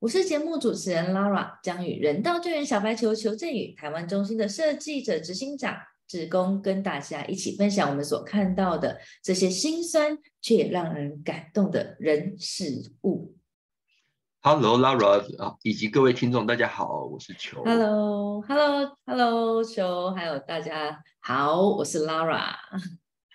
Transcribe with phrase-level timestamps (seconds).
[0.00, 13.34] 我是节目主持人 Lara，将与人道救援小白球求振宇台湾中心的设计者执行长志工跟大家一起分享我们所看到的这些心酸却也让人感动的人事物。
[14.40, 17.64] Hello，Lara 啊，以及各位听众，大家好，我是球。
[17.64, 22.54] Hello，Hello，Hello，球，还有大家好，我是 Lara。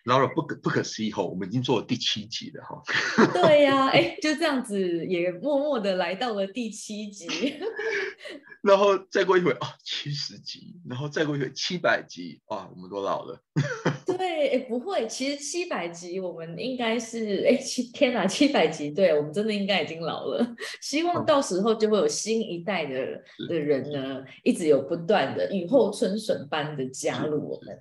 [0.05, 2.81] Lara 不可不可思议哈，我们已经做了第七集了哈。
[3.33, 7.27] 对呀，哎，就这样子也默默的来到了第七集。
[8.61, 13.41] 然后再过一会啊，七十集，然后再过一会七百集，啊，我们都老了。
[14.05, 20.45] 对，哎，不会，其实七百集我们应该是，哎，七天哪，七百集，对我们真的应该已经老了。
[20.81, 27.77] 希望到时候就会有新一代的的人呢，一直有不断的雨后春笋般的加入我们。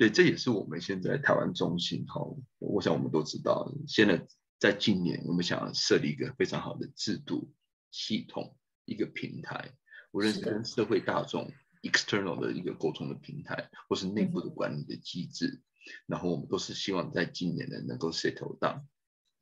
[0.00, 2.22] 对，这也是我们现在台湾中心哈，
[2.58, 4.26] 我想我们都知道，现在
[4.58, 7.52] 在今年我们想要设立一个非常好的制度
[7.90, 9.74] 系统，一个平台，
[10.12, 15.60] 无论是跟社会大众 external 的一个沟通的平台，或是内部的管理的机制，
[16.06, 18.84] 然后我们都是希望在今年呢能够 settle down。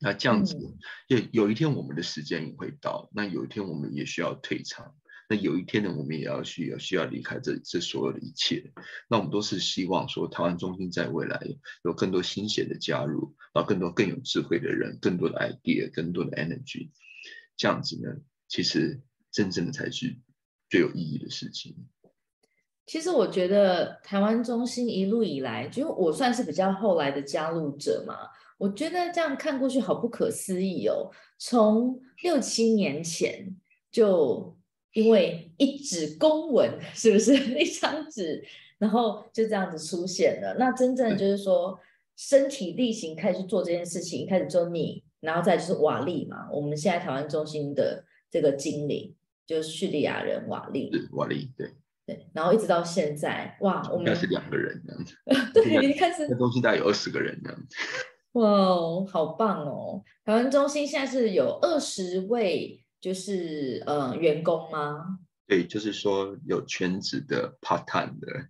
[0.01, 0.57] 那这样子，
[1.07, 4.97] 有有一天我们的时间也会到，那有一天我们也需要退场。
[5.31, 8.73] 那有一天呢，我们也要需要需要离开这这所有的一切。
[9.11, 11.39] 那我们都是希望说，台湾中心在未来
[11.85, 16.89] 有更多新血的加入，然后更多更有智慧的人，更多的 idea，更多的 energy，
[17.59, 18.09] 这样子呢，
[18.49, 20.17] 其实真正的才是
[20.71, 21.77] 最有意义的事情。
[22.87, 28.17] 其实我觉得台湾中心一路以来，就我算是比较后来的加入者嘛，
[28.57, 31.11] 我觉得这样看过去好不可思议哦。
[31.37, 33.55] 从六七年前
[33.91, 34.57] 就。
[34.93, 38.43] 因为一纸公文，是不是 一张纸，
[38.79, 40.57] 然后就这样子出现了？
[40.59, 41.79] 那真正就是说
[42.17, 46.49] 身体力行开始做这件事情，一开始做你，然后再就是瓦力嘛。
[46.51, 49.15] 我们现在台湾中心的这个经理
[49.47, 51.71] 就是叙利亚人瓦力，瓦力对
[52.07, 55.15] 对，然后一直到现在，哇，我们应该是两个人这样子，
[55.53, 57.77] 对，你看是中心大概有二十个人这样子，
[58.33, 60.03] 哇，好棒哦！
[60.25, 62.83] 台湾中心现在是有二十位。
[63.01, 65.21] 就是呃，员工吗？
[65.47, 68.49] 对，就是说有全职的 part time 的，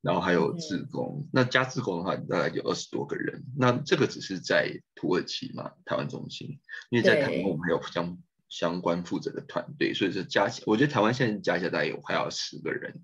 [0.00, 1.28] 然后还有自工。
[1.30, 3.44] 那加自工的话，大概有二十多个人。
[3.56, 6.58] 那这个只是在土耳其嘛，台湾中心。
[6.90, 13.02] 因为在台湾我们还有相相关负责的团队，所以说加起，我觉得台湾现在加起来大概有快要十个人。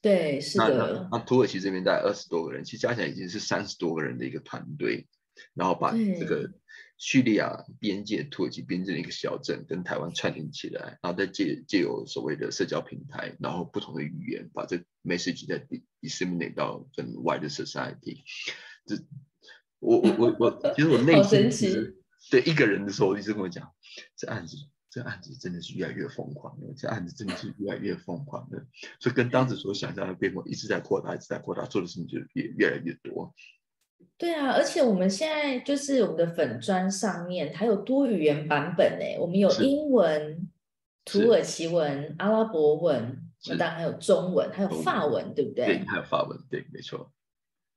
[0.00, 1.08] 对，是的。
[1.10, 5.08] 那土耳其这边大概二十多个人，其实加起来已经是三十多个人的一个团队，
[5.54, 6.52] 然后把这个。
[7.00, 15.66] 叙利亚边界、土耳其边界的一个小镇，跟台湾串联起来，然后再借借由所谓的社交平台，然后不同的语言，把这 message 再
[16.02, 18.20] disseminate 到更 wide society。
[18.84, 18.96] 这，
[19.78, 21.96] 我我我我，其实我内心其实
[22.30, 23.72] 对一个人的时候，我一直跟我讲，
[24.14, 24.58] 这案子
[24.90, 28.66] 这案子真的是越来越疯狂了，这案子真的是越来越疯狂了，
[28.98, 33.34] 所以跟当时所想象的规模一直在扩大，一直在扩大，做的事情就越越来越多。
[34.16, 40.46] 对啊，而且我们现在就是我们的粉砖上面还有多语言版本呢，我们有英文、
[41.06, 43.18] 土耳其文、阿拉伯文，
[43.58, 45.64] 当然还有中文，还有法文，对不对？
[45.64, 47.10] 对，还有法文，对，没错。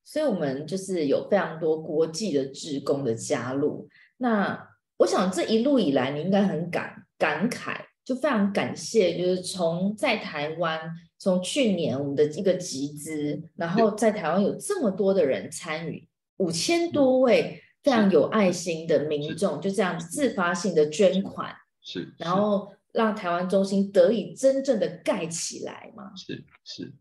[0.04, 3.88] 所以，我们就是有非常多国际的职工的加入。
[4.18, 4.68] 那
[4.98, 10.78] 我想这一路以来，你应该很感感慨，就非常感谢，就是从在台湾，
[11.18, 16.06] 从去年我们的一个集资，然后在台湾有这么多的人参与。
[16.38, 26.12] 五千多位非常有爱心的民众就这样自发性的捐款，是，然后让台湾中心得以真正的盖起来嘛？
[26.16, 26.94] 是是，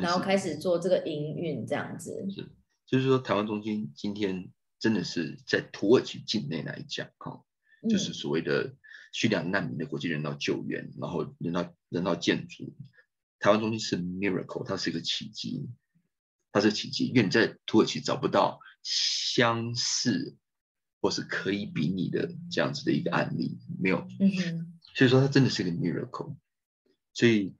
[0.00, 2.26] 然后开始做这个营运这样子。
[2.30, 2.50] 是，
[2.86, 7.44] 就是说台湾中心今天真的是在土耳其境内来讲，哈，
[7.88, 8.74] 就是所谓的
[9.12, 12.74] 叙利亚难民的国际人道救援，然后人道人道建筑，
[13.38, 15.68] 台湾中心是 miracle，它是一个奇迹。
[16.52, 20.36] 它是奇迹，因为你在土耳其找不到相似
[21.00, 24.06] 或是可以比拟的这样子的一个案例，没有。
[24.94, 26.36] 所以说它真的是一个 miracle。
[27.12, 27.54] 所以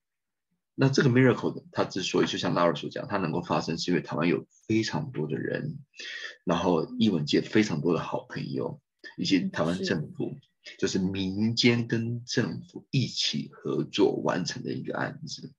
[0.75, 5.79] 那这个 miracle 它之所以就像拉尔所讲，它能够发生，是因为台湾有非常多的人，
[6.45, 8.81] 然后译文界非常多的好朋友，
[9.17, 10.39] 以及台湾政府，
[10.79, 15.53] 就是民间跟政府一起合作完成的一个案子。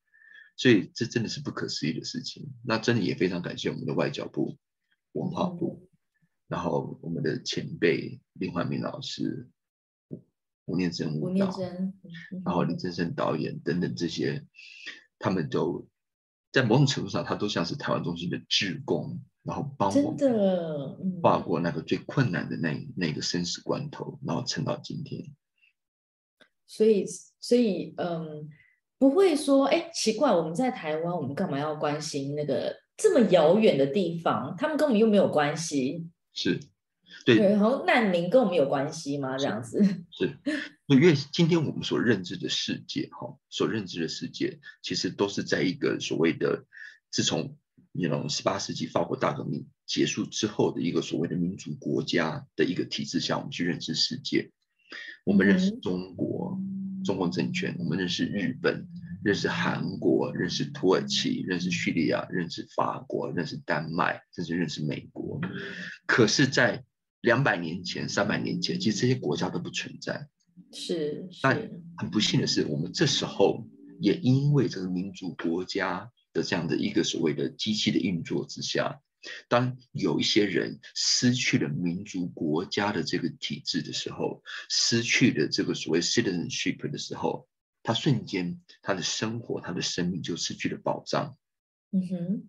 [0.56, 2.54] 所以这真的是不可思议的事情。
[2.64, 4.58] 那真的也非常感谢我们的外交部、
[5.14, 5.88] 文化部，
[6.48, 9.50] 然后我们的前辈林焕明老师、
[10.66, 11.50] 吴念真舞蹈，
[12.46, 14.46] 然后林振生导演等等这些，
[15.20, 15.88] 他们都
[16.52, 25.34] 在某种程度上，他都像是台湾中心的志工，然后帮我们跨过那个最困难的那那个生死关头，然后撑到今天。
[26.68, 27.06] 所以
[27.40, 28.50] 所以嗯，
[29.02, 34.56] 不会说哎奇怪，我们在台湾，我们干嘛要关心那个这么遥远的地方？
[34.60, 36.08] 他们跟我们又没有关系。
[36.34, 36.60] 是。
[37.26, 39.38] 对，然后难民跟我们有关系吗？
[39.40, 40.38] 这样子是，
[40.88, 46.64] 因为今天我们所认知的世界，哈，所认知的世界，其实都是在一个所谓的
[47.10, 47.58] 自从
[47.92, 54.52] 你懂十八世纪法国大革命结束之后的一个所谓的民主国家的一个体制下，我们去认识世界。
[55.26, 56.60] 我们认识中国，
[57.04, 58.88] 中共政权；我们认识日本，
[59.24, 65.40] 认识韩国，认识土耳其，认识叙利亚，认识法国，认识丹麦，甚至认识美国。
[66.06, 66.84] 可是，在
[67.22, 70.28] 两百年前、三百年前，其实这些国家都不存在。
[70.74, 73.68] 是，但很不幸的是，我们这时候
[74.00, 79.02] 也因为这个民主国家的这样的一个所谓的机器的运作之下，
[79.48, 87.48] 当有一些人失去了民族国家的这个体制的时候，失去了这个所谓 citizenship 的时候，
[87.84, 91.38] 他瞬间他的生活、他的生命就失去了保障。
[91.92, 92.48] 嗯哼。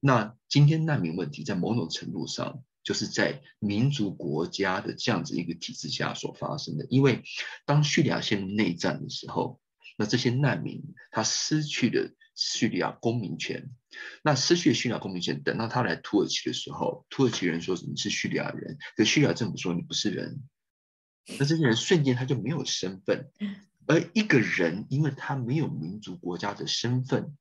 [0.00, 2.62] 那今天难民问题在某种程度上。
[2.82, 7.22] 就是在民族国家的这样子一个体制下所发生的，因为
[7.66, 9.60] 当叙利亚陷入内战的时候，
[9.98, 13.70] 那这些难民他失去了叙利亚公民权，
[14.22, 20.42] 那失去了叙利亚公民权，等到他来土耳其的时候，土耳其人说你是叙利亚人，可叙利亚政府说你不是人，
[21.38, 23.30] 那这些人瞬间他就没有身份，
[23.86, 27.36] 而一个人因为他没有民族国家的身份，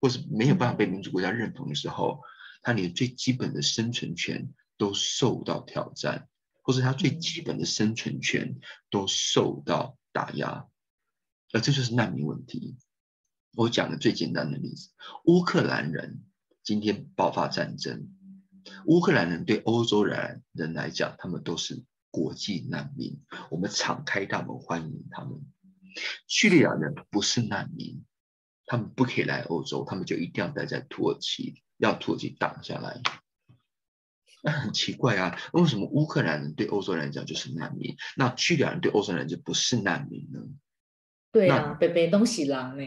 [0.00, 2.22] 或是没有办法被民族国家认同的时候，
[2.62, 4.52] 他连最基本的生存权。
[4.78, 6.28] 都受到挑战，
[6.62, 8.58] 或是他最基本的生存权
[8.90, 10.66] 都受到打压，
[11.52, 12.74] 那这就是难民问题。
[13.54, 14.90] 我讲的最简单的例子：
[15.24, 16.22] 乌克兰人
[16.62, 18.08] 今天爆发战争，
[18.86, 23.20] 乌克兰人对欧洲人人来讲，他们都是国际难民，
[23.50, 25.40] 我们敞开大门欢迎他们。
[26.26, 28.04] 叙利亚人不是难民，
[28.64, 33.02] 他们不可以来欧洲，他们就一定要待在土耳其，要土耳其挡下来。
[34.42, 40.40] 那很奇怪啊，为什么乌克兰人对欧洲人来讲就是难民，那叙利亚人对欧洲人就不是难民呢？
[41.32, 42.84] 对啊，北北东西狼呢？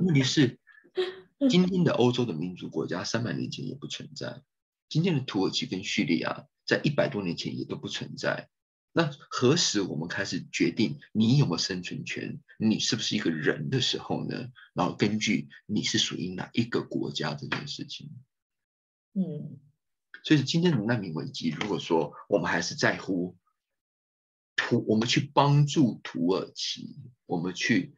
[0.00, 0.58] 问题是，
[1.50, 4.42] 今天的欧洲的民族国家三百年前也不存在，
[4.88, 8.48] 今天的土耳其跟叙利亚在一百多年前也都不存在。
[8.92, 14.48] 那何时我们开始决定你有没有生存权，你是不是一个人的时候呢？
[14.74, 18.10] 然后根据你是属于哪一个国家这件事情，
[19.14, 19.58] 嗯。
[20.22, 23.38] 所以今天的难民危机，如果说我们还是在乎
[24.70, 26.96] 土，我们去帮助土耳其，
[27.26, 27.96] 我们去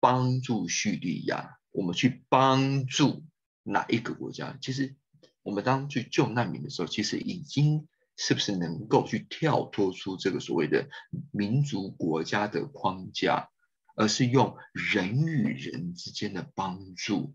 [0.00, 3.22] 帮助叙利亚，我们去帮助
[3.62, 4.56] 哪一个国家？
[4.60, 4.96] 其实
[5.42, 7.86] 我们当去救难民的时候，其实已经
[8.16, 10.88] 是不是能够去跳脱出这个所谓的
[11.30, 13.50] 民族国家的框架，
[13.94, 17.34] 而是用人与人之间的帮助，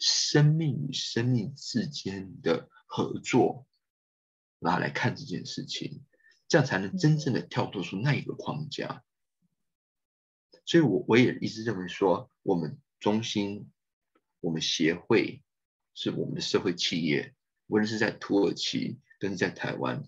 [0.00, 2.70] 生命与生命之间的。
[2.86, 3.66] 合作，
[4.60, 6.04] 然后来看这件事情，
[6.54, 9.02] 这样才能真正的跳脱出那一个框架。
[10.64, 13.72] 所以，我我也一直认为说，我们中心、
[14.38, 15.42] 我们协会
[15.96, 17.34] 是我们的社会企业，
[17.66, 20.04] 无论是在土耳其跟是在台湾，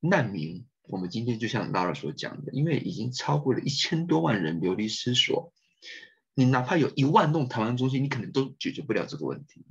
[0.00, 5.52] 难民，我们今天就像拉尔所讲的，因为已经超过了一千多万人流离失所，
[6.32, 9.66] 你哪怕有一万栋台湾中心，你可能都解决不了这个问题。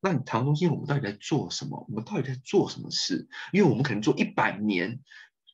[0.00, 1.84] 那你唐中心，我们到底在做什么？
[1.88, 3.28] 我们到底在做什么事？
[3.52, 5.00] 因为我们可能做一百年，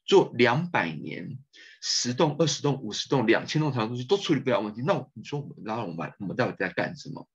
[0.05, 1.39] 做两百年，
[1.81, 4.83] 十栋、二十栋、五十栋、两千栋唐中心都处理不了问题。
[4.83, 7.29] 那你说我们，然后我们，我们到底在干什么？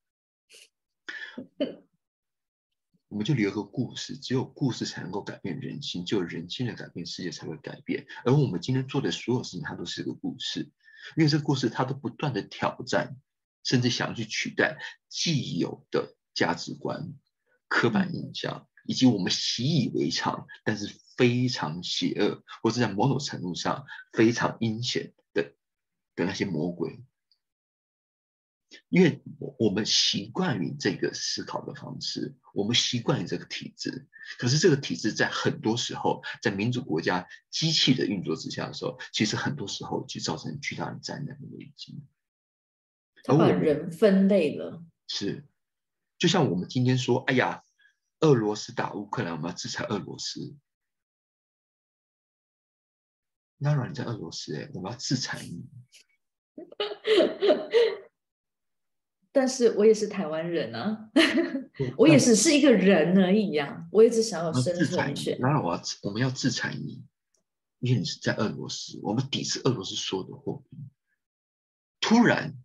[3.08, 8.06] 我们就留个故事，只有故事才能够改变人心，只有人心的改变，世界才会改变。
[8.24, 10.70] 而我们今天做的所有事情，它都是个故事，
[11.16, 13.16] 因为这个故事它都不断的挑战，
[13.64, 16.14] 甚至想要去取代既有的。
[16.34, 17.12] 价值观、
[17.68, 25.52] 刻板印象，以及我们习以为常但是非常邪恶，或者在某种程度上非常阴险的
[26.14, 27.02] 的那些魔鬼，
[28.88, 29.22] 因为
[29.58, 34.08] 我们习惯于这个思考的方式，我们习惯于这个体制。
[34.38, 42.00] 可是这个体制在很多时候，在民主国家机器的运作之下的时候，其实很多时候就造成巨大的灾难的危机。
[43.24, 45.44] 他把人分类了，是。
[46.20, 47.64] 就像我们今天说，哎呀，
[48.20, 50.54] 俄罗斯打乌克兰，我们要制裁俄罗斯。
[53.60, 55.68] 当然你在俄罗斯，哎，我们要制裁你。
[59.32, 61.10] 但是我也是台湾人啊，
[61.96, 65.40] 我也只是一个人而已呀，我也只想要生存权。
[65.40, 67.02] 当然我要，我们要制裁你。
[67.78, 70.76] 因为你是在俄罗斯，我们抵制俄罗斯所有的货币，
[71.98, 72.62] 突然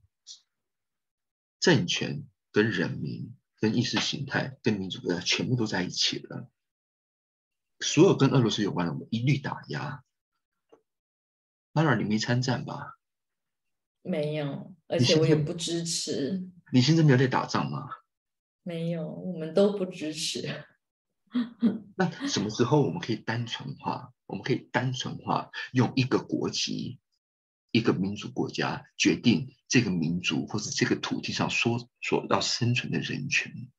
[1.62, 6.50] 政权跟人民、跟意识形态、跟民主国家全部都在一起了，
[7.80, 10.04] 所有跟俄罗斯有关的，我们一律打压。
[11.74, 12.98] 当然，你没参战吧？
[14.02, 16.50] 没有，而且我也不支持。
[16.72, 17.90] 你现在没有在打仗吗？
[18.64, 20.66] 没有，我们都不支持。
[21.98, 24.14] 那什么时候我们可以单纯化？
[24.26, 27.00] 我们可以单纯化，用一个国籍、
[27.76, 33.70] 一个民主国家决定这个民族或者这个土地上所所要生存的人群，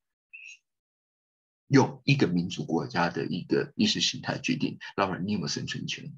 [1.65, 6.15] 用一个民主国家的一个意识形态决定，老板你有没有生存权？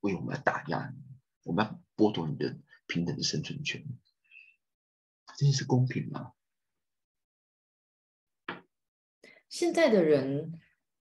[0.00, 0.96] 为我们要打压你，
[1.42, 3.84] 我们要剥夺你的平等的生存权，
[5.36, 6.32] 这件事公平吗？
[9.50, 10.58] 现在的人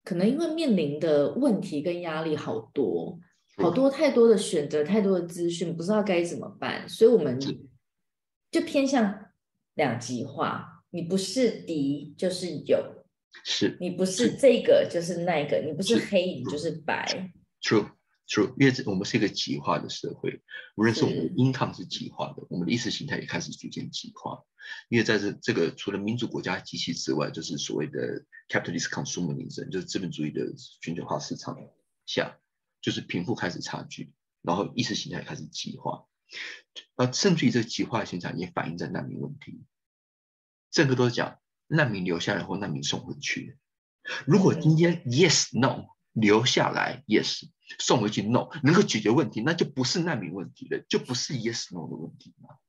[0.05, 3.19] 可能因为面临的问题跟压力好多，
[3.57, 7.39] 好多太多的选择，太多的资讯，不知道该怎么办，所以我们
[8.51, 9.31] 就偏向
[9.75, 10.85] 两极化。
[10.91, 13.05] 你不是敌就是友，
[13.45, 17.33] 是你不是这个就是那个，你不是黑你就是白。
[17.61, 17.91] True。
[18.29, 20.43] true，因为我们是一个极化的社会，
[20.75, 24.43] 无论是我们的 income 是极化的，我们的意识形态也开始逐渐极化。
[24.89, 30.45] 因为在这这个除了民主国家机器之外，就是所谓的 capitalist consumerism，就是资本主义的
[30.81, 31.57] 全球化市场
[32.05, 32.37] 下，
[32.87, 34.13] 就是贫富开始差距，
[34.43, 36.05] 然后意识形态开始极化，
[36.95, 39.65] 而甚至于这个极化现象也反映在难民问题。
[40.71, 43.59] 这个都是讲难民留下来或难民送回去。
[44.25, 47.49] 如果今天 yes no 留下来 yes。
[47.81, 52.61] 送回去 no 能够解决问题，那就不是难民问题了，就不是 yes no 的问题了。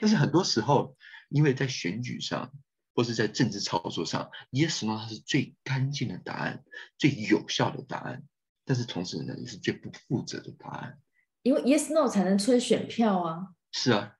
[0.00, 0.96] 但是很多时候，
[1.28, 2.50] 因为在选举上
[2.94, 6.64] 或是在政治操作上，yes no 它是最干净的答案，
[6.96, 8.22] 最有效的答案，
[8.68, 11.00] 但是同时呢，也是最不负责的答案。
[11.42, 13.54] 因为 yes no 才能催选票啊。
[13.72, 14.18] 是啊，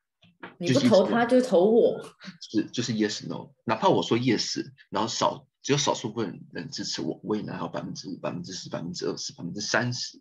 [0.59, 2.03] 你不投他，就投我。
[2.41, 5.47] 是，就是 yes no，哪怕我说 yes，然后少。
[5.61, 10.19] 只有少数分人支持我，我也拿到百分之五、百分之十、百分之二十、百分之三十。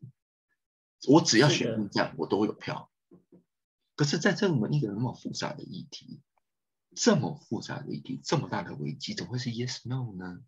[1.08, 2.92] 我只要选这样，我都会有票。
[3.96, 6.20] 可是，在这么一个那么复杂的议题，
[6.96, 10.40] 这么复杂的议题，这么大的危机，怎么会是 yes no 呢？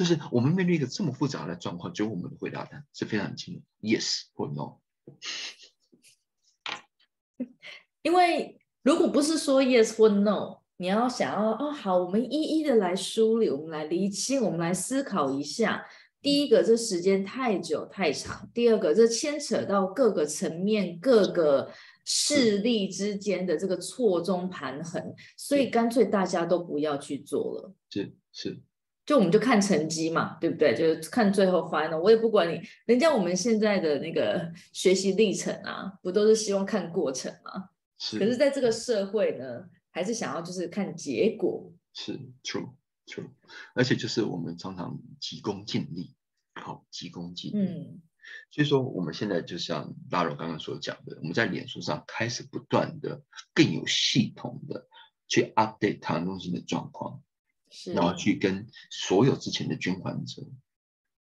[0.00, 4.78] 就是我们面对一个这么复杂的状况，只有我们的回答呢是非常清楚：yes 或 no。
[8.00, 10.60] 因为如果不是说 yes 或 no。
[10.78, 15.84] 你要想要哦，好，我们一一的来梳理，我们来厘清，我们来思考一下。
[16.22, 21.70] 第一个，这时间太久太长；第二个，这牵扯到各个层面、各个
[22.06, 27.74] 势力之间的这个错综盘衡，所以干脆大家都不要去做了。
[27.90, 28.62] 是是，
[29.10, 30.72] 就我们就看成绩嘛，对不对？
[30.72, 31.98] 就是看最后 final。
[31.98, 37.70] 我也不管你，人家我们现在的那个学习历程啊，不都是希望看过程吗？
[37.98, 38.20] 是。
[38.20, 39.68] 可是，在这个社会呢？
[39.90, 42.12] 还是想要就是看结果，是
[42.44, 42.70] true
[43.04, 43.28] true，
[43.74, 46.14] 而且就是我们常常急功近利，
[46.54, 48.00] 好急功近利，嗯，
[48.52, 53.20] 所以说我们现在就像大柔刚刚所讲的，我们在脸书上开始不断的
[53.52, 54.86] 更有系统的
[55.26, 57.20] 去 update 台湾中心的状况，
[57.70, 60.42] 是，然后去跟所有之前的捐款者，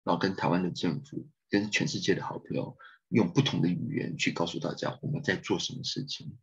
[0.03, 2.77] 然后跟台湾的政府，跟全世界的好朋友，
[3.09, 6.37] 用不同的语言去告诉大家我们在做什么事情。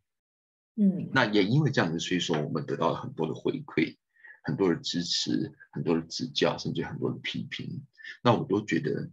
[0.75, 3.97] 嗯，那也因为这样子，所以说我们得到了很多的回馈，
[4.43, 7.85] 很多的支持，很多的指教，甚至很多的批评。
[8.23, 9.11] 那我都觉得，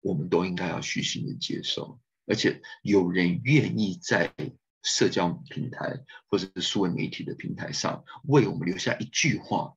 [0.00, 4.32] 我们都应该要虚心的接受，而且有人愿意在
[4.82, 9.74] 社交平台或者是数位媒体的平台上为我们留下一句话，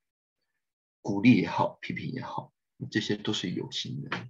[1.01, 2.53] 鼓励也好，批评也好，
[2.89, 4.29] 这些都是有心人，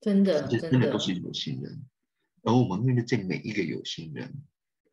[0.00, 1.84] 真的，这真的都是有心人。
[2.42, 4.44] 而我们面对这每一个有心人。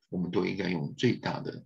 [0.10, 1.66] 我们都应该用最大的、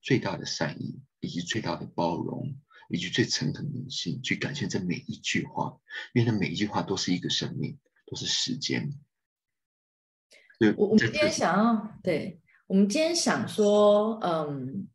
[0.00, 2.56] 最大的善意，以及最大的包容，
[2.88, 5.78] 以及最诚恳的心去感谢这每一句话，
[6.14, 8.90] 因为那每一句话都是一个生命，都是时间。
[10.78, 14.88] 我我们今天想要，对我们今天想说，嗯。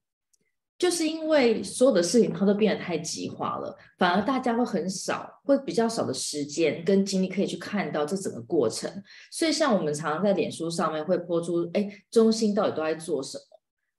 [0.84, 8.92] 就是因为所有的事情它都变得太极化了，反而大家会很少，会比较少的时间跟精力可以去看到这整个过程。
[9.32, 13.44] 所以像我们常常在脸书上面会播出，哎，中心到底都在做什么？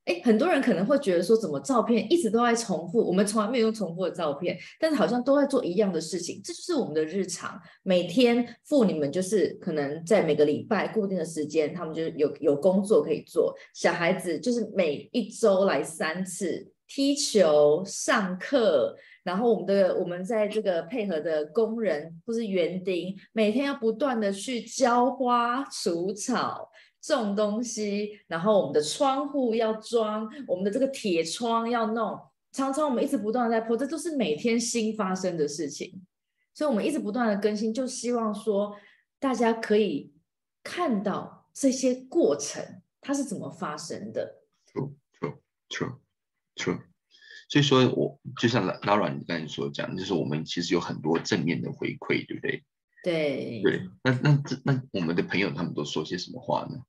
[0.05, 2.99] 哎，很多人可能会觉得说，怎么照片一直都在重复？
[2.99, 6.39] 我们从来没有用重复的照片，但是好像都在做一样的事情。
[6.45, 13.55] 这就是我们的日常，每天妇女们就是可能在每个礼拜固定的时间，他们就有有工作可以做。
[13.73, 16.74] 小孩子就是每一周来三次。
[16.87, 32.19] 踢球、上课，然后我们的我们在这个配合的工人或是园丁，每天要不断的去浇花、除草、种东西，然后我们的窗户要装，我们的这个铁窗要弄，
[32.53, 36.03] 常常我们一直不断的在破，这都是每天新发生的事情，
[36.55, 38.77] 所以我们一直不断的更新，就希望说
[39.19, 40.13] 大家可以
[40.63, 42.63] 看到这些过程
[43.01, 44.43] 它是怎么发生的。
[46.57, 52.65] 所以说，我就像拉拉软你刚才所讲，就是我们其实有很多正面的回馈，对不对？
[53.03, 53.83] 对对。
[54.03, 56.83] 那那这那我们的朋友他们都说些什么话呢？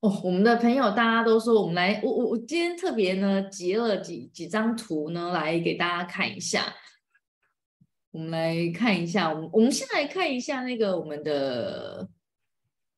[0.00, 6.74] 哦，我们的朋友大家都说，我们来，我我我今天特别呢截了几几张图呢，来给大家看一下。
[8.10, 12.08] 我们来看一下，我们我们先来看一下那个我们的。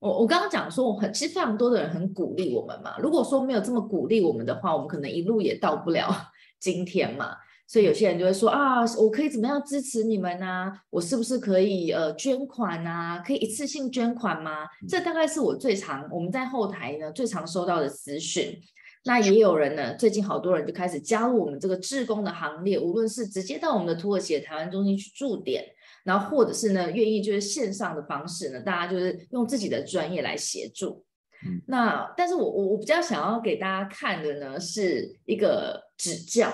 [0.02, 2.98] 我我刚刚讲说，我很其实非常多的人很鼓励我们嘛。
[2.98, 6.12] 如果说没有这么鼓励我们的话，我们可能一路也到不了
[6.58, 7.36] 今天嘛。
[7.68, 10.72] 所以有些人就会说啊，我可以怎么样支持你们呢？
[10.90, 13.22] 我是不是可以呃捐款啊？
[13.24, 14.66] 可以一次性捐款吗？
[14.88, 18.58] 这大概是我最常我们在后台呢最常收到的资讯。
[19.04, 25.64] 那也有人呢，最近好多人就开始加入我们这个志工的行列，无论是直接到我们的土耳其的台湾中心去驻点。
[26.04, 31.04] 然后或者是呢，愿意就是线上的方式呢，大家就是用自己的专业来协助。
[31.44, 36.50] 嗯，那但是我我我比较想要给大家看的呢，是一个指教。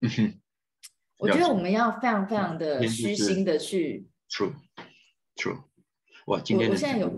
[0.00, 0.40] 嗯哼，
[1.18, 4.08] 我觉得我们要非常非常的虚心的去。
[4.30, 5.62] True，True，
[6.26, 7.08] 哇，今天我现在有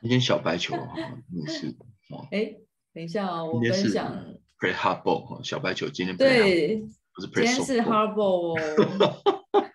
[0.00, 0.94] 今天小白球啊，
[1.30, 1.66] 你是
[2.10, 2.26] 哦。
[2.30, 2.54] 哎，
[2.94, 4.34] 等一下哦，我分享。
[4.58, 6.76] Play hard ball 哈，小白球今天对，
[7.14, 8.58] 不是 play 今天是 hard ball 哦。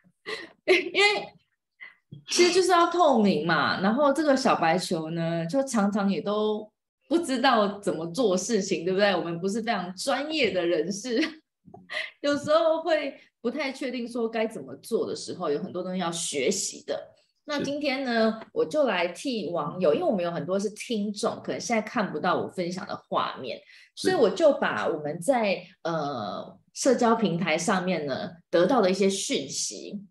[2.34, 6.68] 其实就是要透明嘛，然后这个小白球呢，就常常也都
[7.08, 9.16] 不知道怎么做事情，对不对？
[9.16, 11.22] 我们不是非常专业的人士，
[12.22, 17.00] 有时候会不太确定说该怎么做的时候，有很多东西要学习的。
[17.46, 23.62] 那今天呢，我就来替网友，因为我们有很多是听众，可能现在看不到我分享的画面，
[23.96, 30.02] 所以我就把我们在呃社交平台上面呢得到的一些讯息。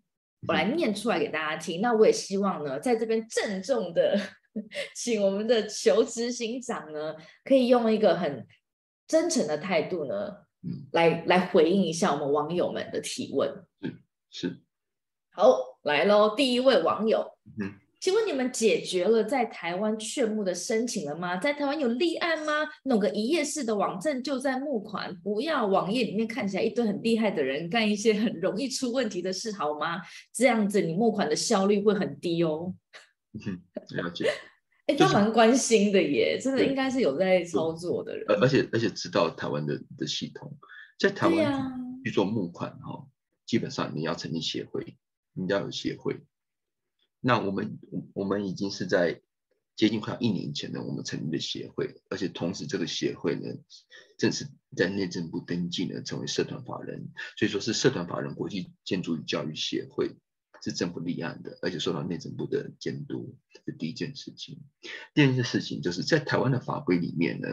[0.47, 1.81] 我来念出来给大家听。
[1.81, 4.19] 那我也希望呢，在这边郑重的
[4.95, 8.45] 请我们的求执行长呢，可以用一个很
[9.07, 10.29] 真诚的态度呢，
[10.63, 13.65] 嗯，来来回应一下我们网友们的提问。
[13.81, 14.61] 嗯，是。
[15.31, 17.37] 好，来喽，第一位网友。
[17.59, 17.79] 嗯。
[18.03, 21.37] 请问你们解决了在台湾劝募的申请了吗？
[21.37, 22.51] 在台湾有立案吗？
[22.83, 30.01] 弄个一页式的网站就在募款，不要网页里面看起来一堆很厉害的人干一些很容易出问题的事，好吗？
[30.33, 32.75] 这样子你募款的效率会很低哦。
[33.35, 33.61] 嗯，
[33.95, 34.29] 了解。
[34.87, 38.25] 哎，都蛮关心的耶，真的应该是有在操作的人。
[38.41, 40.53] 而且而且知道台湾的的系统，
[40.99, 41.71] 在台湾
[42.03, 43.07] 去做募款哈，
[43.45, 44.97] 基本上你要成立协会，
[45.31, 46.19] 你要有协会。
[47.25, 47.79] 那我们
[48.13, 49.21] 我们已经是在
[49.77, 53.47] 接近快要一年前呢，我们成立了协会，而且同时这个协会呢，
[54.17, 57.07] 正式在内政部登记呢，成为社团法人，
[57.37, 60.17] 所以说是社团法人国际建筑与教育协会，
[60.61, 64.59] 是政府立案的，而且受到内政部的监督，是第一件事情。
[65.13, 67.47] 第二件事情就是在台湾的法规里面呢，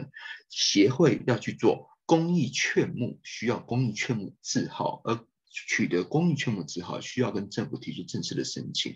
[0.49, 8.95] 协会要去做公益劝募，需要公益劝募字号，而取得公益劝募字号需要跟政府提出正式的申请，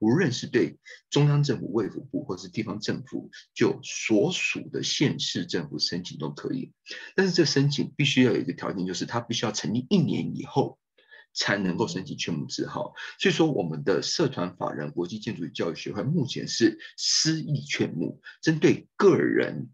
[0.00, 6.72] 无论是对中央政府卫福部或是地方政府，就所属的县市政府申请都可以。
[7.16, 10.78] 但是这申请必须要有一个条件，就是它必须要成立一年以后
[11.32, 12.92] 才能够申请劝募字号。
[13.18, 19.70] 所以说，我们的社团法人国际建筑与教育学会目前是私益劝募，针对个人。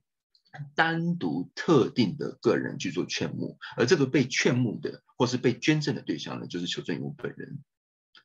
[0.74, 7.62] 单独特定的个人去做劝募，而这个被劝募的或是被捐赠的对象呢，就是求赠人本人，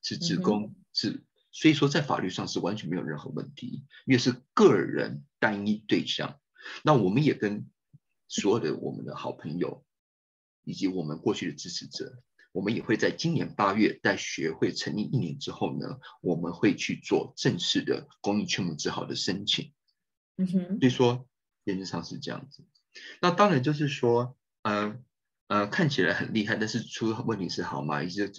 [0.01, 6.39] 是职工，是所以说在法律上是完全没有任何问题，因为是个人单一对象。
[6.85, 7.69] 那我们也跟
[8.29, 9.83] 所有的我们的好朋友
[10.63, 19.73] 以及我们过去的支持者，我们也会在今年八月在学会成立一年之后呢，我们会去做正式的公益劝募字号的申请。
[20.37, 21.27] 嗯哼，所以说。
[21.65, 22.63] 原则上是这样子，
[23.19, 25.01] 那当然就是说，呃
[25.47, 28.03] 呃，看起来很厉害，但是出问题是好吗？
[28.03, 28.31] 一些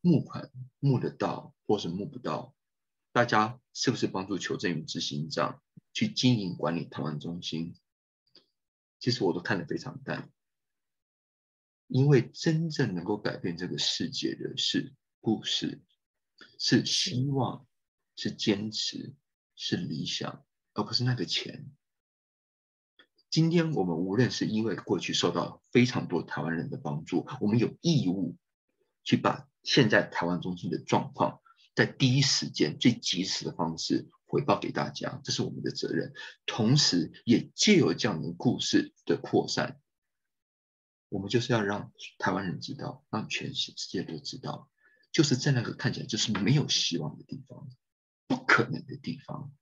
[0.00, 0.50] 募款
[0.80, 2.54] 募得到，或是募不到，
[3.12, 7.76] 大家是不是帮助求证与执行长去经营管理台湾中心？
[8.98, 10.28] 其实我都看得非常淡，
[11.86, 15.80] 因为真正能够改变这个世界的是故事，
[16.58, 17.64] 是希望，
[18.16, 19.14] 是坚持，
[19.54, 21.70] 是理想，而不是那个钱。
[23.30, 28.36] 今天我们无论是因为过去受到非常多台湾人的帮助，我们有义务
[29.04, 31.40] 去把现在台湾中心的状况，
[31.74, 36.14] 在第一时间、最及时的方式回报给大家，这是我们的责任。
[36.46, 39.78] 同时，也借由这样的故事的扩散，
[41.10, 44.70] 我们就是要让台湾人知道，让全世界都知道，
[45.12, 47.68] 就是在那个看起来就是没有希望的地方、
[48.26, 49.52] 不可能的地方，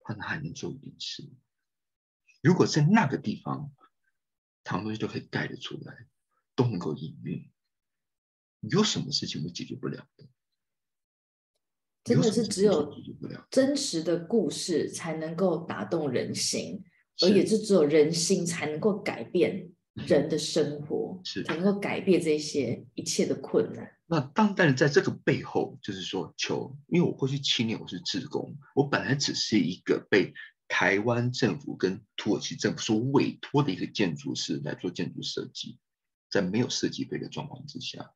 [0.00, 1.30] 他还能做一点事。
[2.42, 3.72] 如果在那个地方，
[4.64, 6.06] 唐东西都可以盖得出来，
[6.56, 7.50] 都能够隐喻，
[8.60, 10.28] 有什么事情会解决不了的？
[12.02, 12.92] 真的是只有
[13.48, 16.82] 真实的故事才能够打动人心，
[17.22, 23.88] 而也是只有人心才能够改变人的生活，是才能够改变这些一切的困难。
[24.06, 30.34] 那当然，在这个背后，就是说，求，因为我过去七年我是志工，我本来只是一个被。
[30.74, 35.78] 台湾政府跟土耳其政府所委托的一个建筑师来做建筑设计，
[36.30, 38.14] 在没有设计费的状况之下，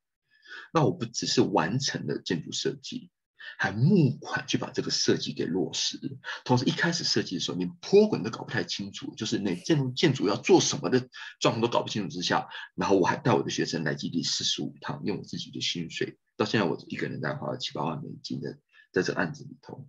[0.72, 3.10] 那我不只是完成了建筑设计，
[3.58, 6.18] 还募款去把这个设计给落实。
[6.46, 18.58] 同时，一开始设计的时候，连坡滚都搞不太清楚，就是那建筑建筑要做什么的状况都搞不清楚之下，然后我还带我的学生来基地四十五趟，用我自己的薪水，到现在我一个人在花了七八万美金的
[18.92, 19.86] 在这案子里头。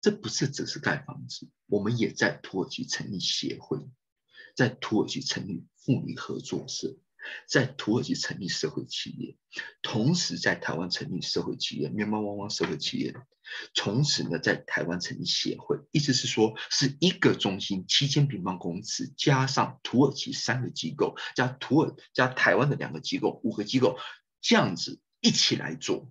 [0.00, 3.78] 这不是只是盖房子，我们也在土耳其成立协会，
[4.56, 6.96] 在土耳其成立妇女合作社，
[7.46, 9.36] 在土耳其成立社会企业，
[9.82, 13.14] 同时在台湾成立社会企业，面包汪汪社会企业，
[13.74, 23.98] 从此呢在台湾成立协会，意思是说是一个中心七千平方公尺，加上土耳其三个机构，加土耳加台湾的两个机构，五个机构
[24.40, 26.10] 这样子一起来做。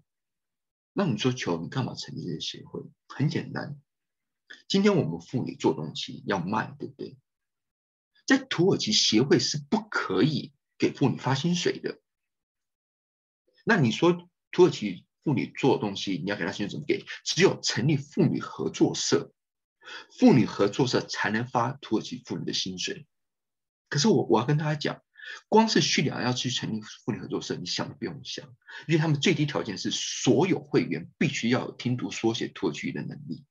[0.93, 2.82] 那你说求你干嘛成立这个协会？
[3.08, 3.80] 很简单，
[4.67, 7.17] 今天我们妇女做东西要卖，对不对？
[8.25, 11.99] 在土耳其协会是不可以给妇女发薪水的。
[13.63, 17.06] 那你说土耳其妇女做东西，你要给她薪水怎么给？
[17.23, 19.34] 只有成立妇女合作社，
[20.19, 23.08] 妇女合作社才能发土耳其妇女的薪水。
[23.89, 25.02] 可是我我要跟大家讲。
[25.47, 28.45] 光是叙利亚要去成立妇女合作社，你想都不用想，
[28.87, 33.45] 因为他们最低条件是所有会员必须要有听读说写土耳其语的能力。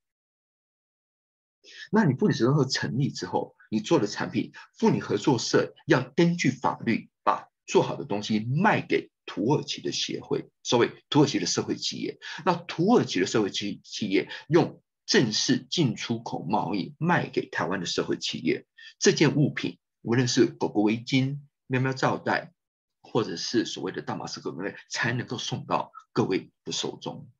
[1.90, 12.18] 那你妇女合作社成立之后，你做的产品，妇女合作社要根据法律把做好的东西卖给土耳其的协会，所谓土耳其的社会企业。
[12.46, 18.66] 那土耳其的社会企企业用正式进出口贸易卖给台湾的社会企业，
[18.98, 21.40] 这件物品无论是狗狗围巾。
[21.68, 22.52] 喵喵罩带，
[23.02, 24.52] 或者是所谓的大马士革
[24.88, 27.31] 才能够送到各位的手中。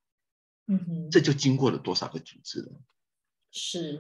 [0.67, 2.81] 嗯哼，这就经过了多少个组织了？
[3.51, 3.99] 是，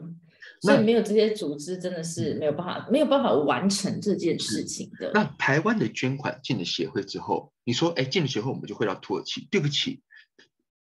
[0.60, 5.10] 所以没有这些组织，真的是没有办法，没有办法完成这件事情的。
[5.14, 9.48] 那台湾的捐款进了协会之后，你说，哎，进了协会，我们就会到土耳其？
[9.50, 10.02] 对不起，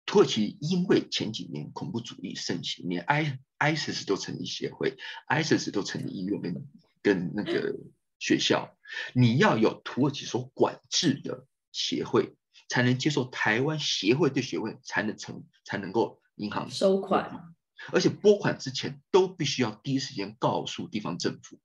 [0.05, 4.99] 土耳其因为前几年恐怖主义盛行，连 I ISIS 都成立协会
[5.31, 6.69] ，ISIS 都成立医院跟
[7.01, 7.75] 跟那个。
[8.21, 8.77] 学校，
[9.15, 12.37] 你要有土耳其所管制的协会，
[12.69, 17.55] 才能接受台湾协会对学会才能成才能够银行收款，
[17.93, 21.59] 而且拨款之前都必须要第一时间告诉地方政府，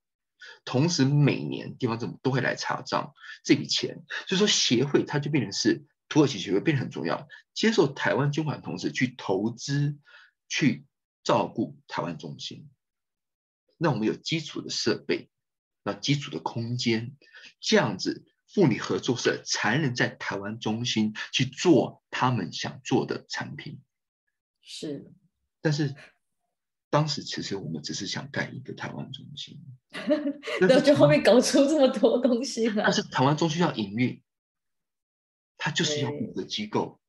[0.63, 3.13] 同时每年地方政府都会来查账
[3.43, 9.97] 这笔钱，所以说协会它就变成是土耳其协会变得很重要，接受台湾捐款同时去投资
[10.47, 10.85] 去
[11.23, 12.69] 照顾台湾中心，
[13.77, 15.29] 那我们有基础的设备。
[15.85, 17.15] 那基础的空间，
[17.59, 23.79] 这样子妇女合作社才能在台湾中心去做他们想做的产品。
[24.61, 25.13] 是，
[25.61, 25.95] 但是
[26.89, 29.61] 当时其实我们只是想盖一个台湾中心，
[30.59, 32.85] 然后就后面搞出这么多东西来。
[32.85, 34.23] 但是台湾中心要营运，
[35.55, 36.99] 它就是要五个机构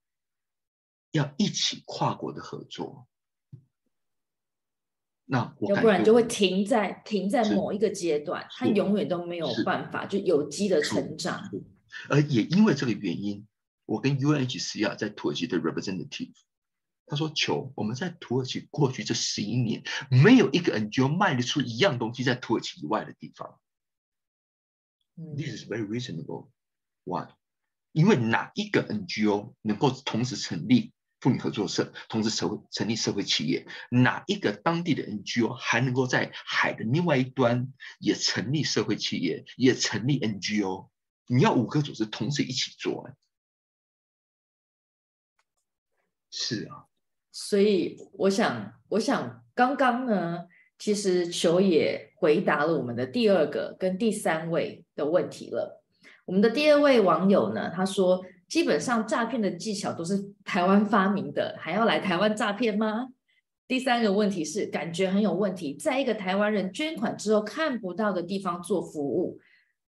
[1.12, 3.08] 要一起跨国的合作。
[5.28, 11.50] 那要不然就会停在停在某一个阶段，它永远都没有办法就有机的成长。
[12.08, 13.44] 而也因为这个原因，
[13.86, 16.32] 我跟 UNHCR 在土耳其的 representative，
[17.06, 23.58] 他说：“求我们在土耳其过去这十一年，没有一个 NGO 卖得出一样东西在土耳其以外的地方。
[25.16, 26.48] This is very reasonable.
[27.04, 27.28] Why？
[27.92, 40.88] 因为哪一个 NGO 能够同时成立？”妇女合作社，同时社会成立社会企业，哪一个当地的 NGO 还能够在海的另外一端也成立社会企业，也成立 NGO？
[41.28, 43.10] 你要五个组织同时一起做，
[46.30, 46.86] 是啊。
[47.32, 50.46] 所以我想，我想刚刚呢，
[50.78, 55.82] 其实球也回答了我们的第二个跟第三位的问题了。
[56.24, 63.08] 我们的第二位网友呢，他说，基本上诈骗的技巧都是台湾发明的，还要来台湾诈骗吗？
[63.68, 69.40] 第三个问题是，感觉很有问题，在一个台湾人捐款之后看不到的地方做服务，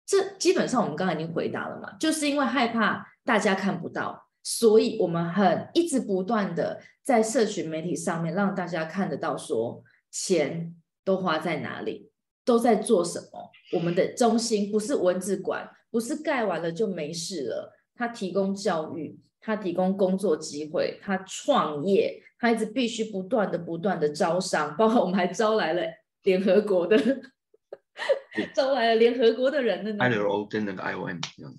[0.06, 12.12] 这基本上我们刚才已经回答了嘛，就是因为害怕大家看不到，所以我们很一直不断的在社群媒体上面让大家看得到，说钱都花在哪里，
[12.44, 13.52] 都在做什么。
[13.74, 15.70] 我们的中心不是文字馆。
[15.90, 17.74] 不是盖完了就没事了。
[17.98, 25.82] 他提供教育，他提供工作机会，他创业，他一直必须不断的、不断的招商，包括我们还招来了
[26.24, 26.96] 联合国的，
[28.54, 30.06] 招来了联合国的人呢。
[30.06, 31.54] ILO 跟那个 IOM 这样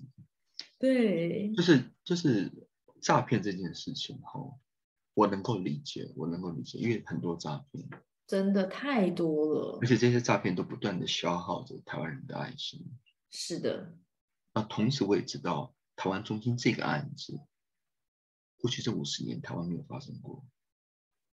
[0.79, 2.49] 对，就是就是
[3.01, 4.39] 诈骗这件事情哈，
[5.13, 7.85] 我能够理解，我能够理解，因为很多诈骗
[8.25, 12.79] 真的太多了，而且这些诈骗都不断的消耗着台湾人的爱心。
[13.31, 13.91] 是的。
[14.53, 17.41] 那同时，我也知道台湾中心这个案子，
[18.55, 20.47] 过去这五十年台湾没有发生过，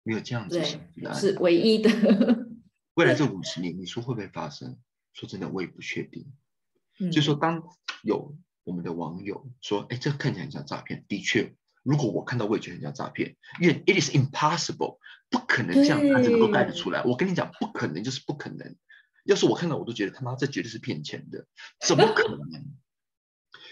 [0.04, 1.90] 没有这样子的案子，是唯一的。
[2.94, 4.78] 未来这五十年，你说会不会发生？
[5.14, 6.32] 说真的，我也不确定。
[7.12, 7.64] 就说当
[8.04, 15.00] 有我们的网友说：“哎，这看起来很像诈骗。”的确，如果我看到，我也觉得很像诈骗，因为 it is impossible，
[15.32, 17.04] 不可能这样案子能够盖得出来。
[17.04, 18.76] 我跟你讲，不可能就是不可能。
[19.24, 21.48] 要是我看到，我都觉得他妈这绝对是骗钱的，
[21.88, 22.64] 怎么可能？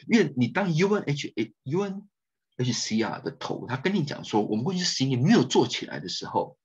[0.07, 2.07] 因为你当 U N H A U N
[2.57, 6.57] H C R 的头，他跟你讲说，我们过去十年没有做起来的时候，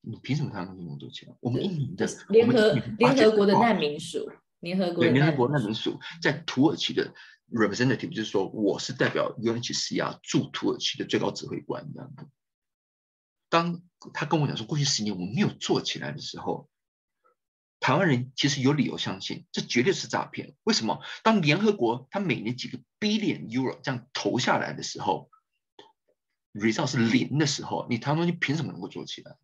[0.00, 1.34] 你凭什么他能能做起来？
[1.40, 7.12] 我们一年的联合联合国的难民署，联合国联合国难民署在土耳其的
[7.50, 12.26] representative 就是说，我是代表 U N H C R 驻土耳其的最高指挥官这样子。
[13.48, 16.68] 当他跟我讲说，过去十年我们没有做起来的时候。
[17.80, 20.54] 台湾人其实有理由相信，这绝对是诈骗。
[20.64, 21.00] 为什么？
[21.22, 25.30] 当联合国他每年几个 billion euro 这样投下来的时候
[26.52, 29.36] ，result 是零的时候，你台湾你凭什么能够做起来？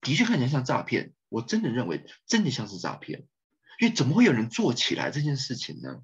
[0.00, 3.26] 的确看起来像诈骗，我真的认为真的像是诈骗，
[3.80, 6.02] 因为怎么会有人做起来这件事情呢？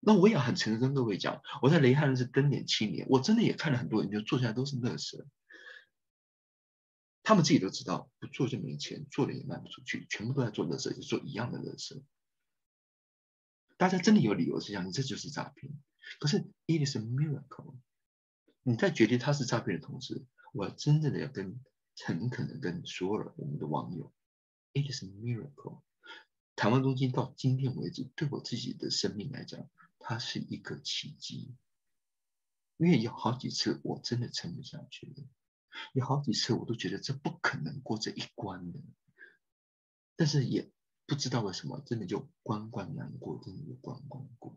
[0.00, 5.26] 那我也很诚实跟各位讲，我在雷汉是跟点七年，我真的也看了很多人就做起来都是乐色。
[7.22, 12.02] 他们自己都知道，不做就没钱，做了也卖不出去，全部都在做乐色，就做一样的乐色。
[13.76, 15.72] 大家真的有理由是讲，你这就是诈骗。
[16.18, 17.76] 可是，it is a miracle。
[18.62, 21.60] 你在决定他是诈骗的同时，我真正的要跟
[21.94, 24.12] 诚恳的跟所有我们的网友
[24.72, 25.80] ，it is a miracle。
[26.54, 31.54] 台湾中心到今天为止，对我自己的生命来讲，它是一个奇迹。
[32.76, 35.24] 因为有好几次，我真的撑不下去了。
[35.92, 38.80] 有好几次，我都觉得这不可能过这一关的，
[40.16, 40.70] 但是也
[41.06, 44.56] 不知道为什么，真的就关关难过，真的就关关过。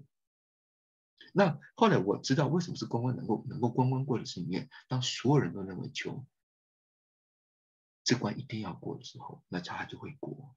[1.34, 6.26] 那后来我知道为什么是关关能够能够关关过的是因为，当所有人都认为求
[8.04, 10.56] 这关一定要过的时候，那他就会过。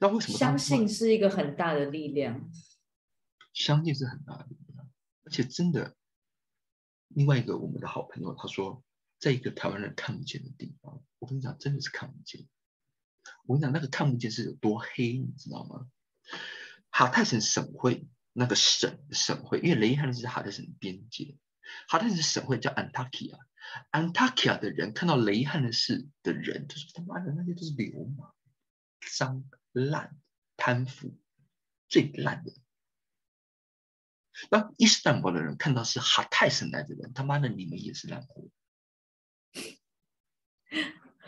[0.00, 2.50] 那为什么相信是一个很大的力量？
[3.52, 4.90] 相信是很大的力量，
[5.24, 5.94] 而且真的，
[7.08, 8.82] 另外一个我们的好朋友他说。
[9.24, 12.46] 在一个台湾人看不见的地方，我跟你讲，真的是看不见。
[13.46, 15.88] 我跟你讲，那个看不见是有多黑，你知道吗？
[16.90, 21.38] 哈泰省省会那个省省会，因为雷汉是哈泰省边界，
[21.88, 23.38] 哈泰省省会叫安塔基亚，
[23.88, 28.34] 安塔基亚的人看到雷汉的市的人，就说他妈的那些都是流氓、
[29.16, 30.14] 脏、烂、
[30.58, 31.18] 贪腐，
[31.88, 32.52] 最烂的。
[34.50, 38.50] 当伊斯坦堡的人看到是哈泰省来的人，他妈的你们也是烂货。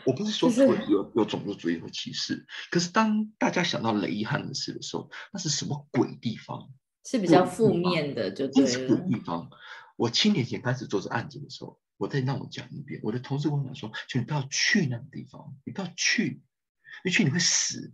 [0.07, 6.71] 我不是说有有种族主义和歧视，可是当大家想到雷汉的事的时候，那是什么鬼地方？
[7.03, 9.49] 是比较负面的，就对是鬼地方。
[9.97, 13.01] 我七年前开始做这案子的时候，我再让我讲一遍。
[13.03, 16.41] 我的同事跟我讲说：“就你不要去那个地方，你不要去，
[17.03, 17.93] 你去你会死。”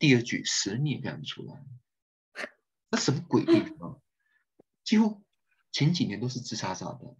[0.00, 1.64] 第二句死你也看不出来，
[2.90, 4.02] 那什么鬼地方？
[4.82, 5.22] 几乎
[5.70, 7.16] 前几年都是自杀炸弹。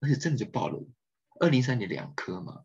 [0.00, 0.80] 而且真的就爆了，
[1.40, 2.62] 二零三年两颗嘛，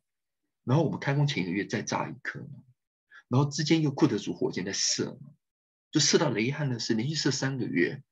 [0.64, 2.64] 然后我们开工前一个月再炸一颗嘛，
[3.28, 5.32] 然后之间又库德族火箭在射嘛，
[5.92, 8.04] 就射到雷汉的是连续射三个月，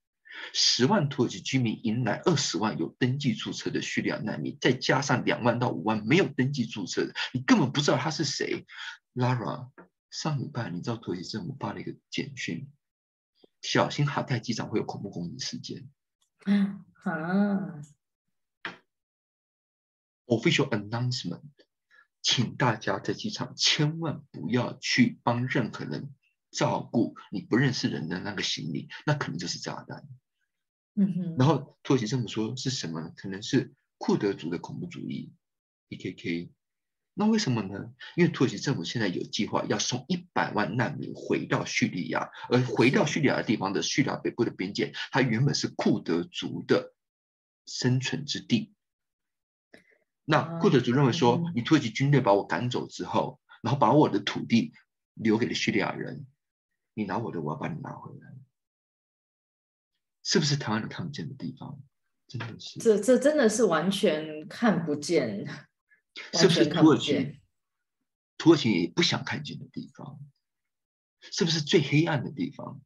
[0.53, 8.65] 十万土耳其居民迎来二十万有登记注册的叙利亚难民，再加上两万到五万没有登记注册的，你根本不知道他是谁。
[9.13, 9.69] Lara，
[10.09, 12.71] 上礼拜你知道土耳其政府发了一个简讯，
[13.61, 15.89] 小心哈泰机场会有恐怖攻击事件。
[16.45, 17.81] 嗯啊。
[20.31, 21.43] Official announcement，
[22.21, 26.15] 请大家在机场千万不要去帮任何人
[26.49, 30.07] 照顾你不认识人的那个行李，那可能就是炸弹。
[30.95, 33.11] 嗯哼，然后土耳其政府说是什么？
[33.15, 35.33] 可能是库德族的恐怖主义
[35.89, 36.51] ，PKK。
[37.13, 37.93] 那为什么呢？
[38.15, 46.93] 因为土耳其政府现在有计划要送一百万难民回到叙利亚，而回到叙利亚的地方的叙利亚北部的边界，它原本是库德族的
[47.65, 48.73] 生存之地。
[50.25, 54.73] 那库德族认为说，你土耳其军队把我赶走之后，然后把我的土地
[55.13, 56.25] 留给了叙利亚人，
[56.93, 58.33] 你拿我的，我要把你拿回来，
[60.23, 61.81] 是不是台湾人看不见的地方？
[62.27, 65.45] 真的是，这这真的是完全看不见。
[66.33, 67.39] 是不是土耳其？
[68.37, 70.19] 土耳其也不想看见的地方，
[71.21, 72.81] 是不是最黑暗的地方？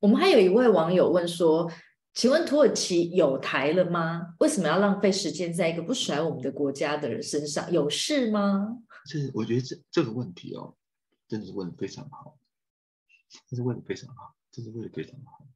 [0.00, 1.72] 我们还有一位网友问说
[2.18, 4.34] ：“请问土耳其有台了吗？
[4.40, 7.70] 为什么要浪费时间在一个不甩我们的国家的人身上？
[7.70, 10.76] 有事吗？”这我觉得这这个问题哦，
[11.28, 12.36] 真的是问的非常好，
[13.46, 15.46] 这是问的非常好，这是问的非常好。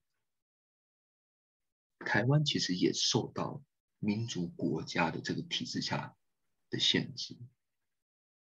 [2.07, 3.61] 台湾其实也受到。
[4.05, 6.16] 民族国家的这个体制下
[6.70, 7.38] 的限制，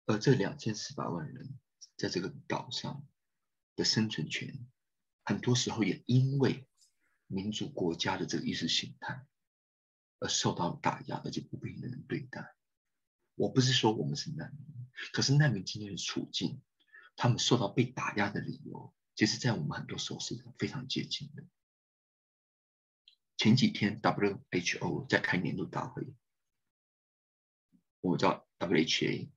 [0.08, 1.60] 而这两千四百万人
[1.96, 3.06] 在这个岛上
[3.76, 4.66] 的生存权，
[5.24, 6.66] 很多时候也因为
[7.34, 9.26] 民族国家的这个意识形态
[10.20, 12.56] 而受到打压，而且不平等的对待。
[13.36, 16.62] 我不是说我们是难民，可是难民今天的处境，
[17.16, 21.44] 他们受到被打压的理由，其实在我们很多时候是非常接近的。
[23.36, 26.14] 前几天 WHO 在开年度大会，
[28.00, 29.30] 我叫 WHA，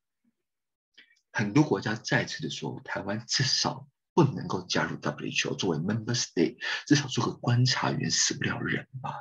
[1.32, 9.12] 很多国家再次的说，台湾至少不能够加入 WHO 作为 Member State，至少做个观察员，死不了人吧？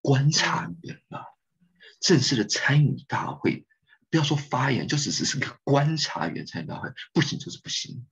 [0.00, 1.26] 观察员吧，
[2.00, 3.66] 正式的参与大会，
[4.08, 8.06] 不要说发言，就只是是个观察员参与大会，不行就是不行。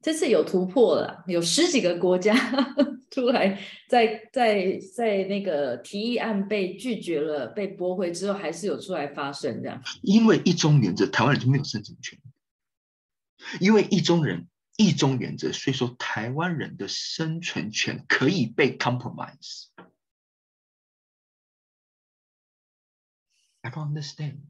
[0.00, 2.34] 这次有突破了，有十几个国家
[3.12, 9.82] 出来，在在在那个提议案被拒绝了、被驳回之后，还是有出来发声这样。
[10.00, 12.18] 因为一中原则，台湾人就没有生存权。
[13.60, 19.66] 因为一中人、一中原则，所以说台湾人的生存权可以被 compromise。
[23.60, 24.40] I don't understand.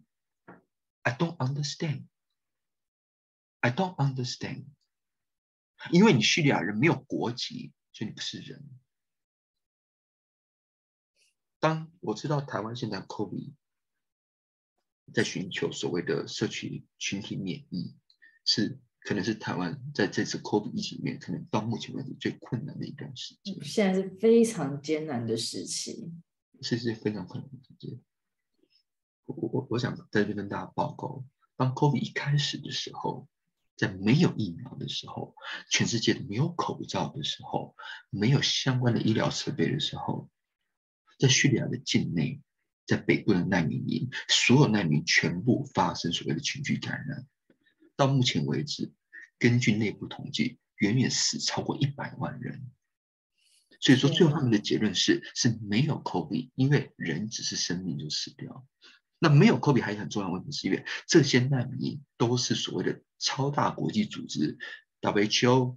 [1.02, 2.06] I don't understand.
[3.60, 4.66] I don't understand.
[5.90, 8.68] 因为你叙利亚人没有国籍，所以你不是人。
[11.58, 13.54] 当我知道台湾现在 COVID
[15.12, 17.96] 在寻求所谓的社区群体免疫，
[18.44, 23.56] 是可能是台湾在这次 COVID 疫情里面，可能到目前为止最困难的一段时间。
[23.62, 26.12] 现在是非常艰难的时期，
[26.60, 28.00] 是是非常困难的时间。
[29.26, 31.24] 我我我想在这跟大家报告，
[31.56, 33.28] 当 COVID 一开始的时候。
[33.78, 35.34] 在没有疫苗的时候，
[35.70, 37.76] 全世界没有口罩的时候，
[38.08, 40.30] 没有相关的医疗设备的时候，
[41.18, 42.40] 在叙利亚的境内，
[42.86, 47.26] 在北部的难民营，所有难民全部发生所谓的群聚感染。
[47.96, 48.92] 到目前为止，
[49.38, 52.70] 根据内部统计，远远死超过一百万人。
[53.80, 58.66] 所以说，最后他们的结论是是没有 COVID，因为人只是生命就死掉。
[59.18, 64.58] 那没有 COVID 还有很重要的问题，是因为这些难民都是所谓的超大国际组织
[65.00, 65.76] WHO、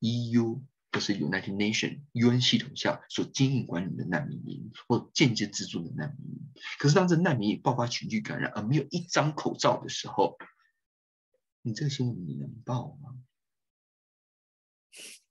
[0.00, 6.50] EU 或是 United Nation、UN 系统下所经营管理的难民营或间接资助的难民营。
[6.78, 10.36] 可是当这难民营爆发群聚感染而没有一张口罩的时候，
[11.62, 13.22] 你这个新闻你能报吗？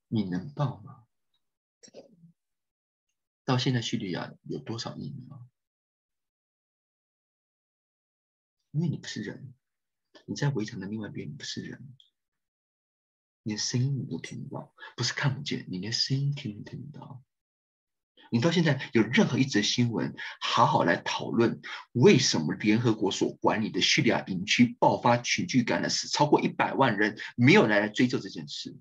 [0.07, 1.05] 你能报吗？
[3.43, 5.49] 到现在叙利亚有多少疫苗？
[8.71, 9.53] 因为你不是人，
[10.25, 11.97] 你在围墙的另外一边，你不是人，
[13.43, 17.21] 连声音你都听不到，不是看不见，你连声音听都听不到。
[18.33, 28.73] 你到现在有任何一则新闻，好好来讨论为什么联合国所管理的叙利亚营区爆发群聚感染，死超过一百万人，没有人来追究这件事。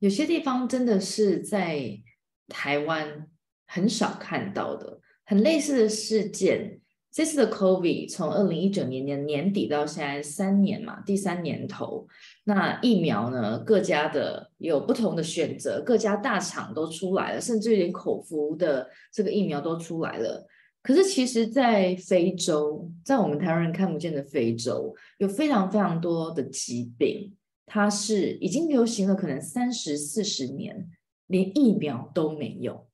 [0.00, 2.02] 有些地方真的是在
[2.48, 3.30] 台湾
[3.66, 5.00] 很少看到的。
[5.24, 6.81] 很类似的事件，
[7.12, 12.08] 这次的 COVID 从二零一九年年年底到现在三年嘛，第三年头，
[12.44, 20.46] 那疫苗呢，各家的有不同的选择，各家大厂都出来了，甚至连口服的这个疫苗都出来了。
[20.82, 27.36] 可是其实，在非洲，在我们台湾人看不见的非洲，有非常非常多的疾病，
[27.66, 30.88] 它是已经流行了可能三十四十年，
[31.26, 32.86] 连疫苗都没有。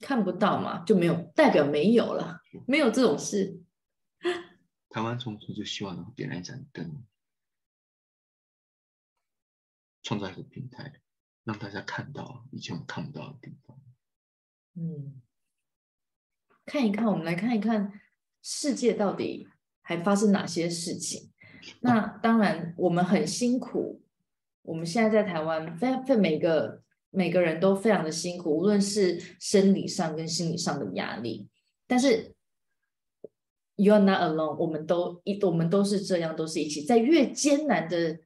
[0.00, 3.60] 看不到嘛，就没有代表没有了，没有这种事。
[4.90, 7.04] 台湾从此就希望能点燃一盏灯，
[10.02, 11.00] 创造一个平台，
[11.44, 13.78] 让大家看到以前我们看不到的地方。
[14.74, 15.20] 嗯，
[16.64, 18.00] 看一看，我们来看一看
[18.42, 19.48] 世界到底
[19.82, 21.32] 还发生哪些事情。
[21.80, 24.02] 那当然，我们很辛苦。
[24.62, 31.48] 我们现在在台湾，在在每个每个人都非常的辛苦，无论是生理上跟心理上的压力。
[31.86, 32.34] 但是
[33.76, 34.56] ，You are not alone。
[34.56, 36.82] 我们都一，我们都是这样，都是一起。
[36.82, 38.20] 在越艰难的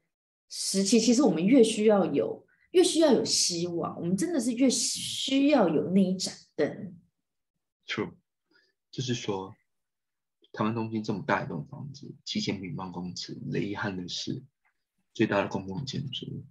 [0.49, 3.99] 时期，其实我们越需要有，越需要有希望。
[4.01, 6.97] 我们真的是越需要有那一盏灯。
[7.87, 8.12] True，
[8.91, 9.55] 就是说。
[10.55, 14.43] 台湾东京这么大一栋房子，七千平方公尺，雷汉的是
[15.14, 16.45] 最大的公共建筑。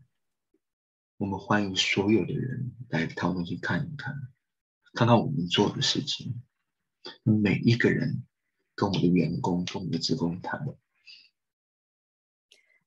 [1.22, 4.12] 我们欢迎所有的人来台湾东京看一看，
[4.96, 6.42] 看看我们做的事情。
[7.22, 8.24] 每一个人
[8.74, 10.66] 跟我们的员工、跟我们的职工谈。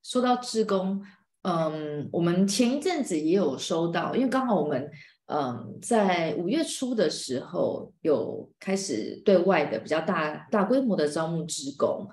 [0.03, 1.01] 说到职工，
[1.43, 4.91] 嗯，我们前一阵子也有收到，因为刚好我们。
[5.27, 12.07] 嗯，在五月初的时候，有开始对外的比较大大规模的招募职工。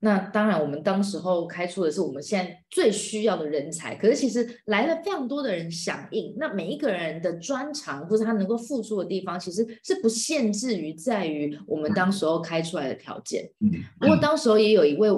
[0.00, 3.96] 那当然，我们当时候开出的是我们现在最需要的人才。
[3.96, 6.34] 可是其实来了非常多的人响应。
[6.38, 13.50] 那每一个人的专长或者他能够付出的地方，其实是不限制于在于我们当时候开出来的条件。
[13.98, 15.08] 不过当时候也有一位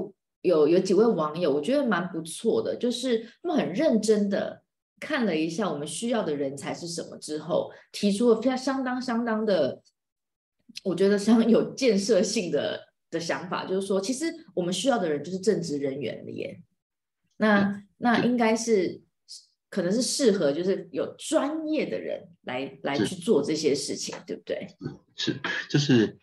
[0.43, 4.63] 有有几位网友，我觉得蛮不错的，就是他们很认真的。
[4.99, 9.81] 看了一下我们需要的人才是什么之后，提出了非常相当相当的，
[10.85, 12.79] 我觉得相当有建设性的
[13.11, 16.63] 的想法，就是说，其实我们需要的人就是正职人员了耶。
[17.37, 19.03] 那那应该是
[19.69, 24.69] 可能是适合就是有专业的人来来去做这些事情，对不对？
[25.17, 26.19] 是，就是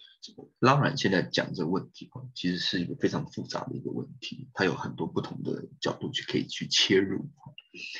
[0.59, 7.29] 拉软现在讲这个问题其实是一个非常复杂的一个问题，它有很多不同的角度去可以去切入。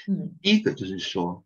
[0.08, 1.46] 嗯，第一个就是说，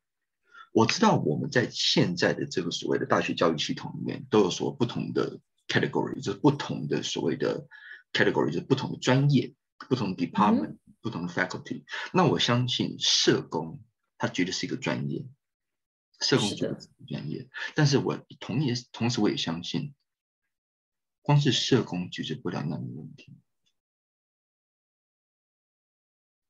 [0.73, 7.67] 我知道我们在现在的这个所谓的大学教育系统里面，都有所不同的 category，就是不同的所谓的
[8.13, 9.55] category，就是不同的专业、
[9.89, 11.83] 不同的 department、不同的 faculty。
[12.13, 13.83] 那我相信社工，
[14.17, 15.27] 他绝对是一个专业，
[16.19, 17.49] 社工绝对是一个专业。
[17.75, 19.95] 但是我同也，同时我也相信，
[21.21, 23.37] 光是社工解决不了难民问题。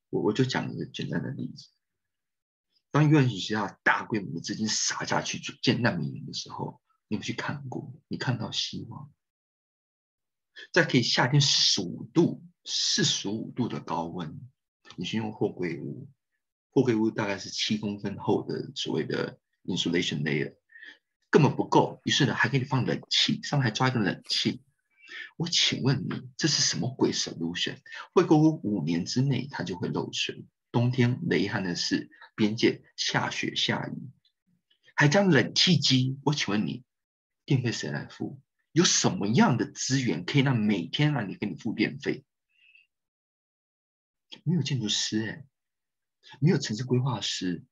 [0.10, 1.70] 我我就讲一个简单的例子，
[2.92, 6.82] 当院学校大规模的资金撒下去建难民营的时候，
[7.12, 7.92] 你有去看过？
[8.08, 9.12] 你看到希望，
[10.72, 14.40] 在可以夏天四十五度、四十五度的高温，
[14.96, 16.08] 你去用货柜屋，
[16.70, 20.56] 货柜屋大概是七公分厚的所谓的 insulation layer，
[21.30, 24.64] 根本不够，于是呢还给你放冷气，上面还抓一个冷气。
[25.36, 27.76] 我请问你，这是什么鬼 solution？
[28.14, 33.98] 会过五年之内它就会漏水，冬天雷旱的是边界下雪下雨，
[34.96, 36.18] 还将冷气机？
[36.24, 36.86] 我请问你，
[37.46, 38.42] 电费谁来付？
[38.72, 42.26] 有什么样的资源可以让每天让你给你付电费？
[44.44, 45.46] 没有建筑师哎，
[46.40, 47.66] 没有城市规划师，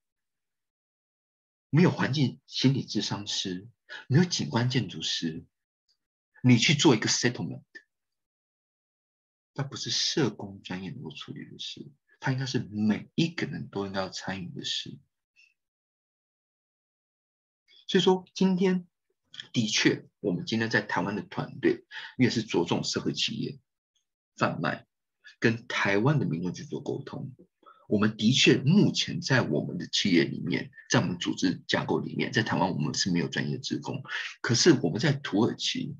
[1.69, 3.69] 没有环境心理智商师，
[4.07, 5.45] 没有景观建筑师。
[6.43, 7.63] 你去做一个 settlement，
[9.53, 14.97] 那不是社工专业能够处理的事，它应该是每一个人都应该要参与的事。
[17.87, 18.87] 所以说，今天
[19.53, 21.85] 的确，我们今天在台湾的团队，
[22.17, 23.59] 越是着重社会企业
[24.35, 24.85] 贩卖，
[25.39, 27.33] 跟台湾的民众去做沟通。
[27.87, 34.03] 我们的确目前在我们的企业里面，在我们组织架构里面，在台湾我们是没有专业职工，
[34.41, 35.95] 可是我们在土耳其。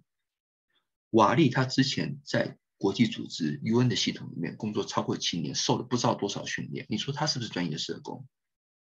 [1.11, 6.85] 瓦利他之前在国际组织 UN 的系统里面工作超过七年，受了不知道多少训练。
[6.87, 8.27] 你说他是不是专业社工？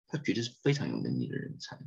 [0.06, 1.80] 他绝对是非常有能力的人才。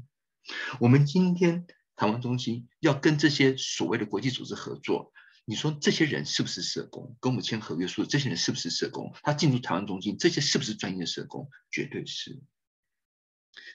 [0.81, 1.67] 我们今天
[2.03, 5.13] 台湾中心要跟这些所谓的国际组织合作，
[5.45, 7.17] 你说这些人是不是社工？
[7.21, 9.15] 跟我们签合约书的这些人是不是社工？
[9.23, 11.49] 他进入台湾中心，这些是不是专业社工？
[11.71, 12.43] 绝对是。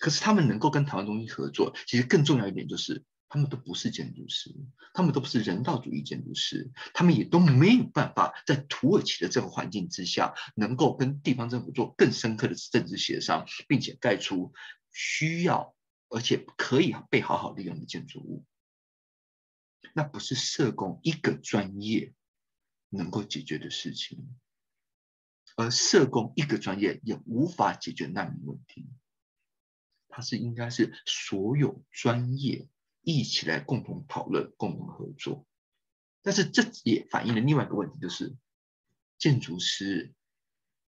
[0.02, 3.06] 可是他们能够跟台湾中心合作，其实更重要一点就是。
[3.30, 4.56] 他们都不是建筑师，
[4.94, 14.54] 他们都不是人道主义建筑师，他们也都没有办法在土耳其的这个环境之下，能够跟地方政府做更深刻的政治协商，并且盖出
[14.94, 15.76] 需要
[16.10, 18.46] 而且可以被好好利用的建筑物。
[19.94, 22.14] 那不是社工一个专业
[22.90, 24.38] 能够解决的事情，
[25.56, 28.90] 而社工一个专业也无法解决难民问题。
[30.08, 32.68] 它是应该是所有专业。
[33.04, 35.48] 一起来共同讨论、共同合作。
[36.22, 38.36] 但是这也反映了另外一个问题，就是
[39.18, 40.14] 建筑师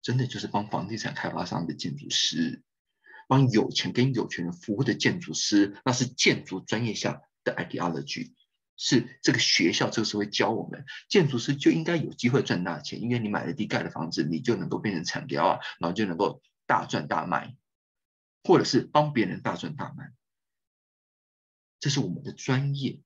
[0.00, 2.62] 真的就是帮房地产开发商的建筑师，
[3.28, 8.32] 帮有钱跟有权人服务的建筑师，那是建筑专业下的 ideology，
[8.76, 17.56] 是这个学校这个时候会教我们，建筑师就应该有机会赚大钱，因为你买了地盖的房子，你就能够变成产雕啊，然后就能够大赚大卖，
[18.42, 20.12] 或者是帮别人大赚大卖，
[21.80, 23.00] 这是我们的专业。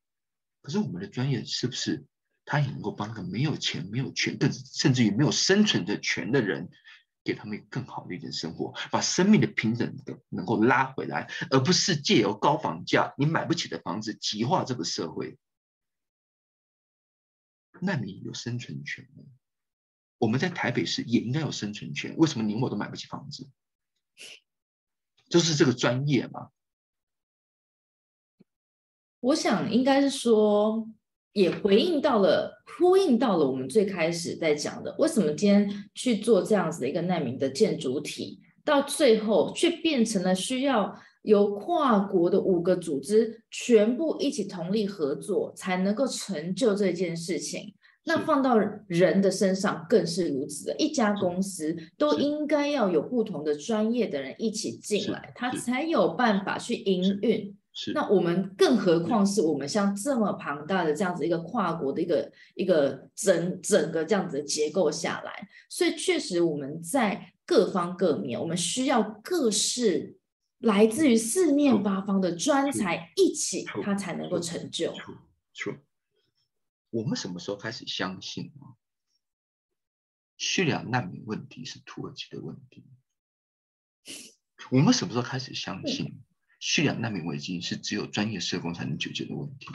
[0.60, 2.06] 可是我们的专业是不是？
[2.50, 6.70] 他也能够帮那个没有钱、没有权，更甚至于没有生存的权的人，
[7.29, 15.37] 给他们更好的一点生活，把生命的平等的能够拉回来，而不是借由高房价、你买不起的房子极化这个社会。
[17.83, 19.24] 难民有生存权吗？
[20.16, 22.16] 我们在台北市也应该有生存权。
[22.16, 23.47] 为什么你我都买不起房子？
[25.29, 26.49] 就是这个专业嘛。
[29.20, 30.89] 我想应该是说。
[31.39, 47.72] 也回应到了，呼应到了我们最开始在讲的，为什么今天去做这样子的一个难民的建筑体，到最后却变成了需要由跨国的五个组织全部一起同力合作，才能够成就这件事情。
[48.05, 48.59] 那放到
[48.89, 57.55] 人的身上更是如此的，一家公司都应该要有不同的专业的人一起进来，他才有办法去营运。
[57.95, 70.18] 那我们更何况是我们像这么庞大的这样子一个跨国的一个一个整整个这样子的结构下来，所以确实我们在各方各面，我们需要各式
[70.59, 74.93] 来自于四面八方的专才一起，它才能够成就。
[75.55, 75.74] 错，
[76.91, 78.74] 我们什么时候开始相信啊？
[80.37, 82.85] 叙利亚难民问题是土耳其的问题？
[84.70, 86.20] 我们什么时候开始相信？
[86.59, 89.66] 叙利亚难民危机是只有专业社工才能解决的问题。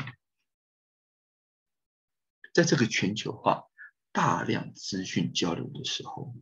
[2.54, 3.64] 在这个全球化、
[4.12, 6.36] 大量资讯交流的时候，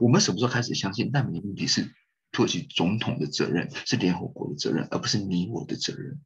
[0.00, 1.94] 我们什么时候开始相信难民的问题是
[2.32, 6.20] 土耳其总统的责任，是联合国的责任，而不是你我的责任？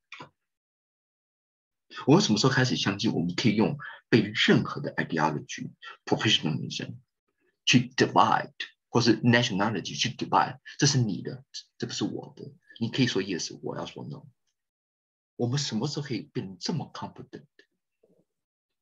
[2.07, 3.77] 我们什么时候开始相信我们可以用
[4.09, 5.73] 被任何的 ideology、
[6.05, 6.95] professionalism
[7.67, 8.53] 去 divide，
[8.89, 10.61] 或是 nationality 去 divide？
[10.79, 11.45] 这是你的，
[11.77, 12.53] 这不是我的。
[12.81, 14.27] 你可以说 yes，我要说 no。
[15.37, 17.45] 我们什么时候可以变得这么 confident？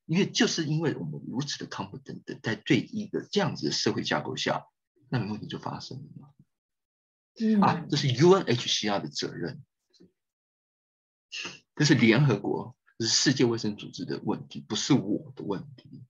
[0.04, 4.66] 因为就是因为我们如此的 confident，在对一个这样子的社会架构下，
[5.08, 7.66] 那问题就发生了嘛。
[7.66, 9.64] 啊，这是 UNHCR 的责任，
[11.74, 16.04] 这是联合国，这是世界卫生组织的问题，不是我的问题。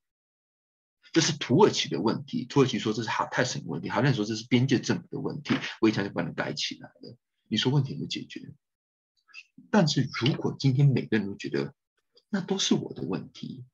[1.11, 7.16] 这是土耳其的问题，土耳其说这是哈泰省问题，哈泰说这是边界政府的问题，围墙就把它盖起来了。
[7.49, 8.55] 你说问题有没有解决？
[9.70, 11.74] 但是如果今天每个人都觉得
[12.28, 13.64] 那都是我的问题，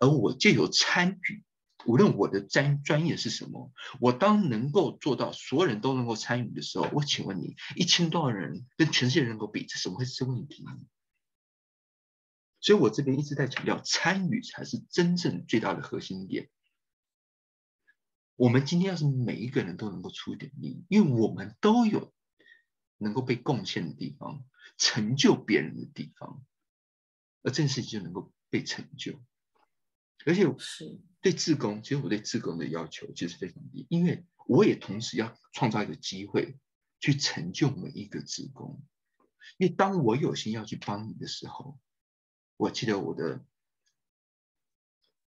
[0.00, 1.44] 而我就有参与，
[1.86, 10.64] 无论我的专专业是什么，我当能够做到所有人都能够参与的时候，我请问你，一千多万人跟全世界人口比，这怎么会是问题？
[12.60, 16.48] 所以我这边一直在强调，参与才是真正最大的核心点。
[18.36, 22.12] 我们今天要是每一个人都能够出点力，因为我们都有。
[22.98, 24.44] 能够被贡献的地方，
[24.78, 26.44] 成就别人的地方，
[27.42, 29.20] 而这件事情就能够被成就。
[30.26, 30.46] 而且
[31.20, 36.58] 对自工，其实我对自工的要求其实非常低，因为我也同时要创造一个机会
[37.00, 38.82] 去成就每一个自工。
[39.58, 41.78] 因为当我有心要去帮你的时候，
[42.56, 43.44] 我记得我的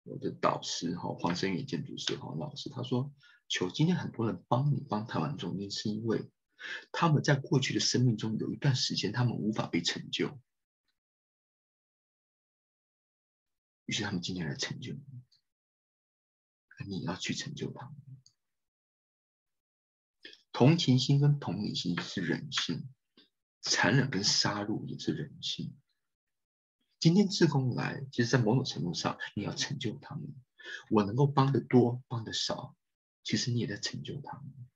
[0.03, 3.12] 我的导师哈黄生宇建筑师黄老师他说
[3.49, 6.30] ：“求今天很多人帮你帮台湾中心，是因为。”
[6.91, 10.39] 他们在过去的生命中有一段时间，他们无法被成就，
[13.86, 14.99] 于是他们今天来成就你，
[16.88, 17.95] 你要去成就他们。
[20.51, 22.89] 同情心跟同理心是人性，
[23.61, 25.76] 残忍跟杀戮也是人性。
[26.97, 30.34] 今天自贡来，其实，在某种程度上，你要成就他们。
[30.89, 32.76] 我能够帮的多，帮的少，
[33.24, 34.70] 其实你也在成就他们。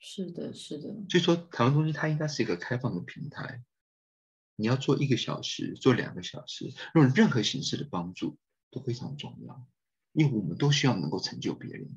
[0.00, 0.94] 是的，是的。
[1.08, 3.62] 所以说，台湾中心它应该是一个开放的平台。
[4.54, 8.38] 你要做一个小时，做两个小时，用任何形式的帮助
[8.70, 9.66] 都非常重要，
[10.12, 11.96] 因为我们都需要能够成就别人，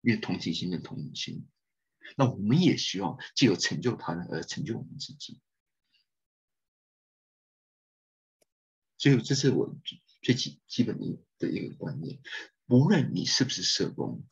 [0.00, 1.46] 因为同情心跟同理心。
[2.16, 5.40] 那我们也希望既有成就他人而成就我们自己。
[8.98, 9.76] 所以，这是我
[10.22, 10.98] 最基基本
[11.38, 12.20] 的一个观念。
[12.66, 14.24] 无论你是不是社工。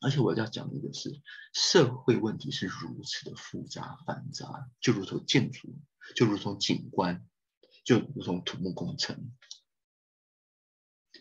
[0.00, 1.20] 而且我要讲一个是，
[1.52, 5.76] 社会问题是如此的复杂繁杂，就如同建筑，
[6.14, 7.26] 就如同景观，
[7.84, 9.32] 就如同土木工程，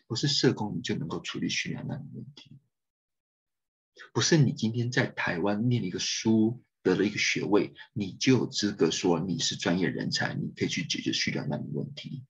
[0.05, 2.59] 不是社工你就能够处理叙利亚难民问题，
[4.13, 12.23] 不是你今天在台湾念了一个书，得了一个学位，你就有资格说你是专业人才，你可以去解决叙利亚难民问题。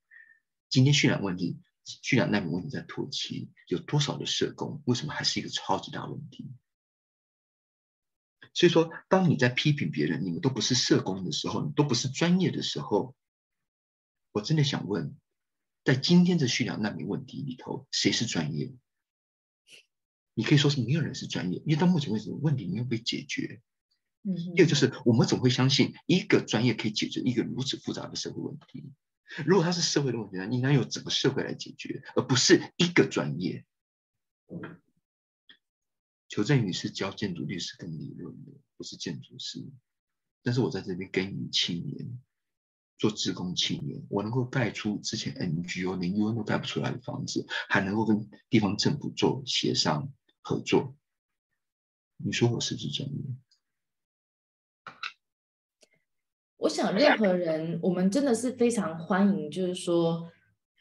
[0.69, 4.81] 今天叙利亚问题，叙利亚难民问题在土耳其有多少的社工？
[4.85, 6.51] 为什么还是一个超级大问题？
[8.53, 13.15] 所以说，当你在批评别人，你们都不是社工的时候，你都不是专业的时候，
[14.31, 15.15] 我真的想问，
[15.83, 18.73] 在今天的叙利亚难民问题里头，谁是专业？
[20.33, 23.61] 你可以说是没有人是专业，因为到目前为止问题没有被解决。
[24.23, 28.91] 嗯，也就是我们总会相信一个专业可以解决一个如此复杂的社会问题。
[29.45, 33.65] 如果它是社会的问题，那应该由整个社会来解决，而不是一个专业。
[36.29, 39.65] 求正宇是教建筑律师跟理论的，不是建筑师。
[40.43, 42.21] 但是我在这边耕耘七年，
[42.97, 50.95] 做职工七年，我能够盖出之前 NGO 连 UN 都盖不出来的房子，还能够跟地方政府做协商合作。
[52.17, 53.23] 你说我是不是专业？
[56.57, 60.29] 我想任何人，我们真的是非常欢迎，就是说。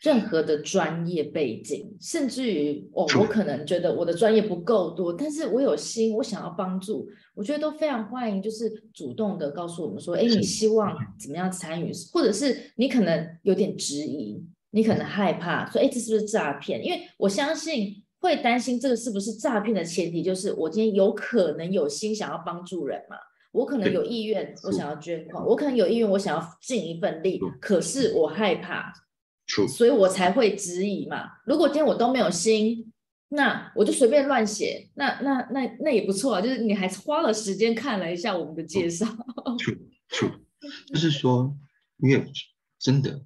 [0.03, 16.85] 任何的专业背景，甚至于我我可能觉得我的专业不够多，但是我有心，我想要帮助，我觉得都非常欢迎，就是主动的告诉我们说，哎，你希望怎么样参与，或者是你可能有点质疑，你可能害怕说，哎，这是不是诈骗？
[16.85, 23.16] 因为我相信会担心这个是不是诈骗的前提，就是我今天有可能有心想要帮助人嘛，
[23.57, 28.92] 我可能有意愿，我想要捐款，我可能有意愿，我想要尽一份力，可是我害怕。
[29.68, 31.30] 所以我才会质疑嘛。
[31.46, 32.92] 如果今天我都没有心，
[33.28, 36.40] 那我就随便乱写，那那那那也不错啊。
[36.40, 39.07] 就是你还花了时间看了一下我们的介绍。
[40.88, 41.57] 就是说，
[41.98, 42.32] 因为
[42.76, 43.24] 真的，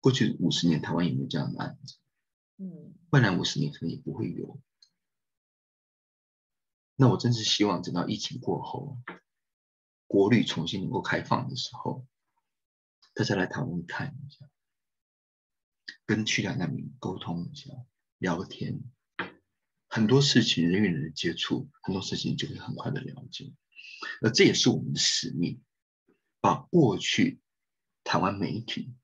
[0.00, 1.96] 过去五十年台湾有没有这样的案子？
[2.58, 4.60] 嗯，未来五十年可能也不会有。
[6.94, 8.96] 那我真是希望等到疫情过后，
[10.08, 12.04] 国旅重新能够开放的时候，
[13.14, 14.50] 大家来台湾看一下。
[16.04, 17.70] 跟叙利亚难民沟通一下，
[18.16, 18.80] 聊天，
[19.88, 23.52] 很多事情人与人的接触，很多事情就会很快的了解。
[24.22, 25.62] 那这也是我们的使命，
[26.40, 27.40] 把过去
[28.04, 28.94] 台湾媒体、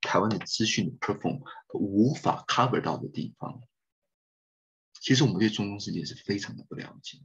[0.00, 1.42] 台湾的资讯的 perform
[1.72, 3.60] 无法 cover 到的地方，
[5.00, 7.18] 其实我们对中东世界是非常的不了解，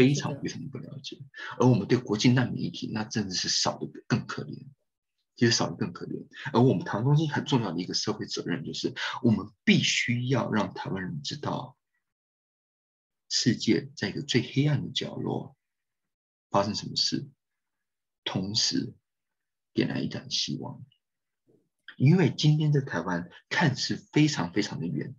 [0.00, 1.18] 非常非常的不了解。
[1.58, 4.66] 而我们对国际难民议题，那真的是少的更可怜。
[5.36, 11.78] 其实少的更可怜，而我们台湾中心很重要的一个社会责任，就是我们必须要让台湾人知道，
[13.30, 15.56] 世界在一个最黑暗的角落
[16.50, 17.28] 发生什么事，
[18.24, 18.94] 同时
[19.72, 20.84] 点燃一盏希望。
[21.96, 25.14] 因为今天在台湾看似非常非常的远，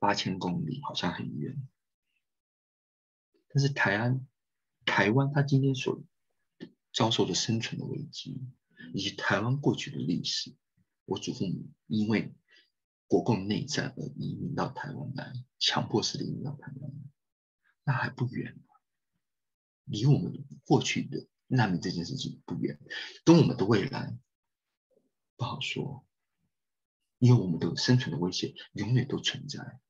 [0.00, 1.68] 八千公里好像很远，
[3.52, 4.26] 但是台湾
[4.84, 6.02] 台湾它今天所
[6.92, 8.40] 遭受的生存的危机。
[8.94, 10.54] 以及台湾过去的历史，
[11.06, 12.34] 我祖父母因为
[13.06, 16.98] 国共内战而移民到台湾来，强迫式的移民到台湾来，
[17.84, 18.60] 那还不远
[19.84, 22.78] 离我们过去的难民这件事情不远，
[23.24, 24.14] 跟我们的未来
[25.36, 26.04] 不好说，
[27.18, 29.80] 因为我们的生存的威胁永远都存在。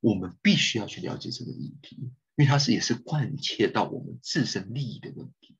[0.00, 5.58] 我们必须要去了解这个议题，因为它是也是关切到我们自身利益的问题。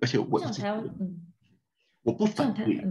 [0.00, 0.62] 而且我一直，
[2.00, 2.82] 我不反对，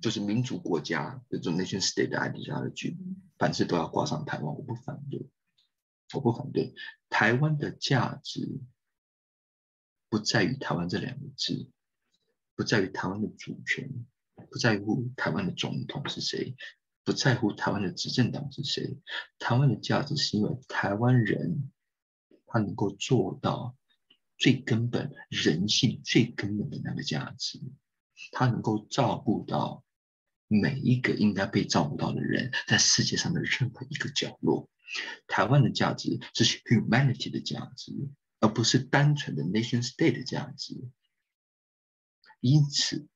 [0.00, 2.96] 就是民主国家这种 nation state 的 ideology，
[3.38, 5.28] 凡事都要挂上台湾，我不反对，
[6.14, 6.74] 我不反对。
[7.08, 8.60] 台湾的价值
[10.08, 11.68] 不在于台湾这两个字，
[12.54, 14.06] 不在于台湾的主权，
[14.48, 16.54] 不在乎台湾的总统是谁，
[17.02, 18.96] 不在乎台湾的执政党是谁。
[19.40, 21.72] 台湾的价值是因为台湾人
[22.50, 23.74] 他能够做到。
[24.42, 27.60] 最根本人性最根本的那个价值，
[28.32, 29.84] 它能够照顾到
[30.48, 34.70] 每一个应该被照顾到的人，在世界上的任何一个角落。
[35.26, 37.92] 台湾的价值是 humanity 的价值，
[38.38, 40.88] 而不是单纯的 nation state 的价值。
[42.40, 43.08] 因此，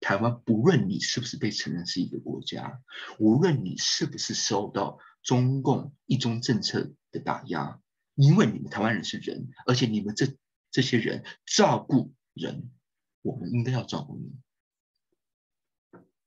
[0.00, 2.80] 台湾不论你是不是被承认是一个国家，
[3.18, 7.81] 无论你是不是受到中共一中政策的打压。
[8.14, 10.26] 因为你们台湾人是人，而且你们这
[10.70, 12.70] 这些人照顾人，
[13.22, 14.32] 我们应该要照顾你。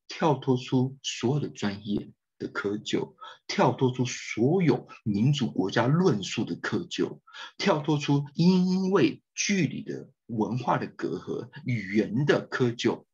[0.07, 3.15] 跳脱出所有的专业的窠臼，
[3.47, 7.19] 跳脱出所有民主国家论述的窠臼，
[7.57, 13.05] 跳脱出因为距离的文化的隔阂、语言的窠臼，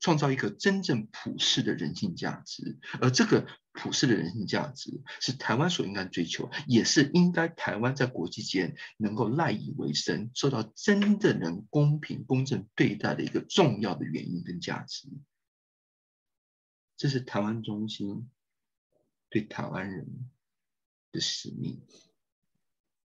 [0.00, 2.78] 创造一个真正普世的人性价值。
[3.00, 15.08] 而这个普世的人性价值，是台湾所应该追求，也是应该台湾在国际间能够赖以为生、受到真的能公平公正对待的一个重要的原因跟价值。
[16.96, 18.28] 这是台湾中心
[19.30, 20.30] 对台湾人
[21.12, 21.80] 的使命、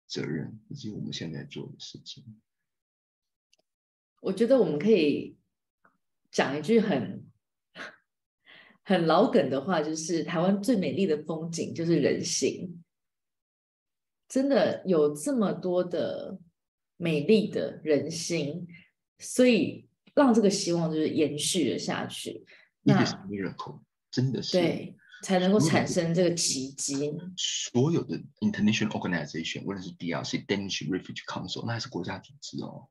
[0.07, 2.41] 责任，以及我们现在做的事情。
[4.21, 5.37] 我觉得我们可以
[6.33, 7.25] 讲一句很
[8.83, 12.83] 很老梗的话，就是台湾最美丽的风景就是人心。
[14.29, 16.39] 真的有这么多的
[16.97, 18.67] 美丽的人心，
[19.19, 22.45] 所以让这个希望就是延续了下去。
[22.83, 27.13] 那 miracle 真的是对，才能够产生这个奇迹。
[27.37, 32.89] 所有的 international organization，无论是 DRC、Danish Refugee Council，那还是国家组织哦。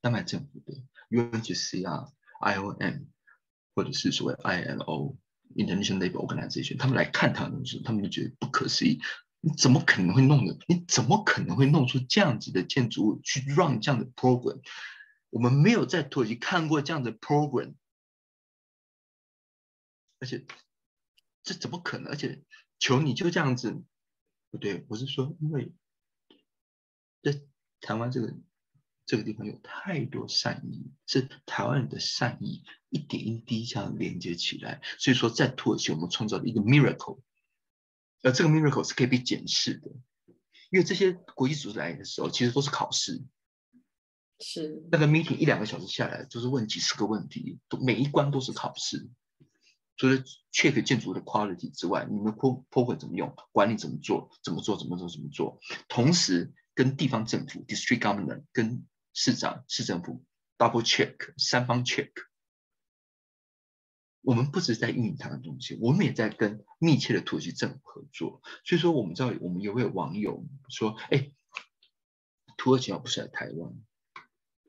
[0.00, 0.74] 丹麦政府的
[1.10, 2.10] UNHCR、
[2.40, 3.06] IOM，
[3.74, 5.16] 或者是所谓 ILO
[5.54, 9.00] International labor organization 他们来看他的时候，他们就觉得不可思议。
[9.40, 10.58] 你怎么可能会弄的？
[10.66, 14.62] 你怎么可能会弄出这样子的建筑物去 run 这样的 program？
[15.30, 17.74] 我们没有在土耳其看过这样的 program，
[20.18, 20.46] 而且
[21.42, 22.10] 这怎么可能？
[22.10, 22.42] 而且
[22.78, 23.82] 求你就这样子，
[24.50, 25.72] 不对，我是说，因为
[27.22, 27.40] 在
[27.80, 28.34] 台湾这个。
[29.06, 34.80] 这个地方有太多善意，是台湾人的善意一点一滴这样连接起来。
[34.98, 37.20] 所以说，在土耳其我们创造了一个 miracle，
[38.22, 39.90] 而这个 miracle 是可以被检视的，
[40.70, 43.22] 因为这些国际组织来的时候，其实都是考试，
[44.40, 49.10] 是那个 meeting 一两个小时下来，就是问几十个问题，都每一关都是考试。
[49.96, 58.84] 除了 check 建筑的 quality 之外，你们 pro program 怎么用，管理怎么做，怎么做，怎么做，怎么做，同时跟地方政府 district governor 跟
[59.14, 60.24] 市长、市政府
[60.58, 62.10] double check 三方 check，
[64.22, 68.42] 我们不止在运营台湾东西，我们也在跟密切的土耳其政府合作。
[68.64, 71.32] 所以说，我们知道我们有位网友说：“哎，
[72.56, 73.72] 土耳其要不是来台湾，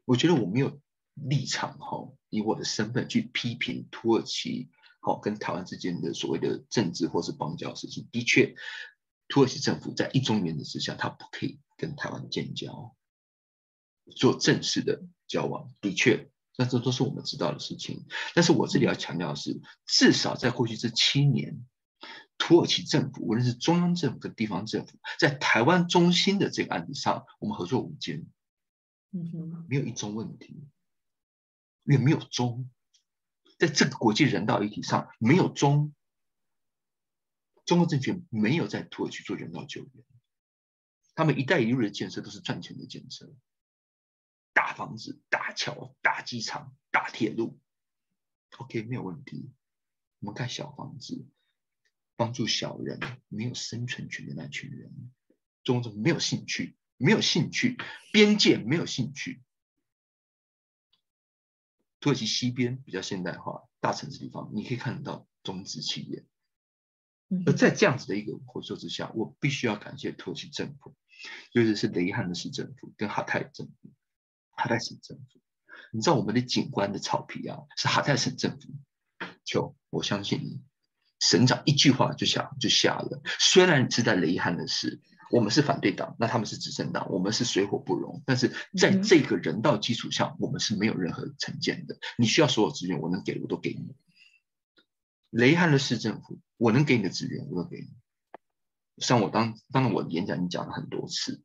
[0.05, 0.79] 我觉得我没有
[1.15, 4.69] 立场哈，以我的身份去批评土耳其，
[5.01, 8.07] 好跟台湾之间的所谓的政治或是邦交事情。
[8.11, 8.55] 的确，
[9.27, 12.95] 土耳其政府在一中原则之下，他不可以跟台湾建交。”
[14.11, 18.05] 做正式的交往，的确，那这都是我们知道的事情。
[18.33, 21.65] 但是我这里要强调的是，至少在过去这七年，
[22.37, 28.27] 土耳其政府，无论是中央政府跟地方政府，在台湾中心的这个案子上，我们合作无间，
[29.11, 30.63] 嗯哼，没有一中问题，
[31.83, 32.69] 也没有中，
[33.57, 35.95] 在这个国际人道议题上没有中，
[37.65, 39.91] 中国政权没有在土耳其做人道救援，
[41.15, 43.33] 他们“一带一路”的建设都是赚钱的建设。
[44.55, 47.59] 大房子、大桥、大机场、大铁路
[48.57, 49.51] ，OK，没有问题。
[50.19, 51.27] 我们盖小房子，
[52.15, 52.97] 帮助小人
[53.27, 55.11] 没有生存权的那群人，
[55.65, 57.77] 中国没有兴趣，没有兴趣，
[58.13, 59.43] 边界没有兴趣。
[61.99, 66.25] 土耳其西边比较现代化、大城市地方，你可以看得到中资企业。
[67.45, 70.95] 而在这样子的一个合作之下，我必须要感谢土耳其政府，
[71.51, 73.91] 尤其是雷汉的市政府跟哈泰政府。
[74.55, 75.39] 哈泰省政府，
[75.91, 78.69] 你知道我们的景观的草皮啊，是哈泰省政府。
[79.43, 80.61] 就我相信你，
[81.19, 83.21] 省长一句话就下就下了。
[83.39, 85.01] 虽然是在雷汉的事，
[85.31, 88.23] 我们是反对党，那他们是执政党，我们是水火不容。
[88.25, 91.97] 但是在这个人道基础上，我们是没有任何成见的。
[92.17, 93.95] 你需要所有资源，我能给我都给你。
[95.29, 97.87] 雷汉的市政府，我能给你的资源我都给你。
[98.97, 101.43] 像我当当然我演讲已经讲了很多次。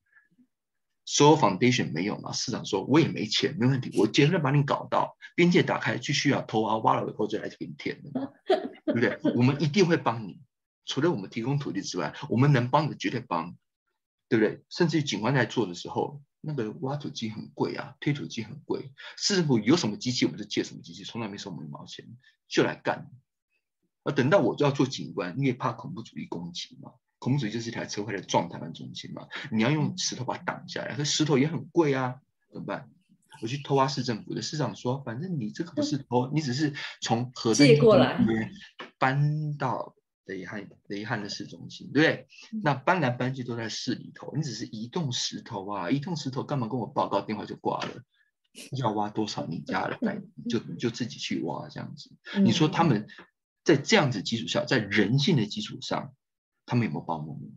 [1.13, 2.31] 所有 foundation 没有嘛？
[2.31, 8.33] 市长说我也没钱，没问题，我绝对把你搞到边界打开，继续啊偷啊挖了以后再来给你填的，
[8.87, 9.19] 对不对？
[9.35, 10.41] 我们一定会帮你，
[10.87, 13.57] 除了我们提供土地之外，我们能帮的绝对帮，
[14.29, 14.63] 对不对？
[14.69, 22.07] 甚至于警官在做的时候，那个挖土机很贵啊，推土机很贵，市政府有什么机器我们就借什么机器，从来没收我们一毛钱，
[22.47, 23.11] 就来干。
[24.05, 26.93] 而等到我就要做警官，因为怕恐怖主义攻击嘛。
[27.21, 29.29] 孔子就是一台车会来撞台湾中心嘛？
[29.53, 32.17] 你要用石头把它挡下来，可石头也很贵啊，
[32.51, 32.91] 怎么办？
[33.43, 38.19] 我去偷挖市政府的市长说，反正你这个不是偷，你只是从河借过来
[38.99, 39.95] 搬到
[40.25, 42.27] 雷汉雷汉的市中心，对不对？
[42.63, 47.21] 那搬来搬去都在市里头，你只是移动石头啊，移动石头干嘛跟我报告？
[47.21, 48.03] 电话就挂了。
[48.73, 52.11] 要挖多少你家的来，就就自己去挖这样子。
[52.41, 53.07] 你说他们
[53.63, 56.15] 在这样子基础上，在人性的基础上。
[56.71, 57.53] 他们有没有帮我们？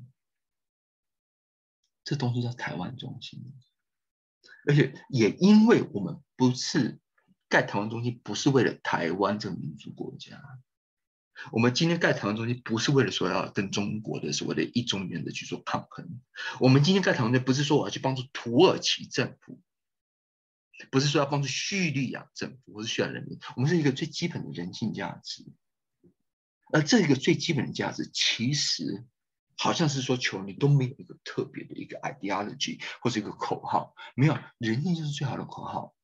[2.03, 3.39] 这东西叫台湾中心，
[4.67, 6.99] 而且也因为我们不是
[7.47, 10.41] 盖台湾中心，不是为了台湾这个民族国家。
[11.51, 16.19] 我们今天盖台湾中心，不是为了说要跟中国的所谓的一中原则去做抗衡。
[16.59, 19.61] 我们今天盖台湾中心，不是说我要去帮助土耳其政府，
[20.89, 23.37] 不是说要帮助叙利亚政府或是叙利亚人民。
[23.55, 25.45] 我们是一个最基本的人性价值。
[26.73, 29.05] 而这个最基本的价值，其实
[29.55, 35.95] 好像是说求你都没有一个特别的一个 ideology 或者一个口号，没有人性就是最好的口号。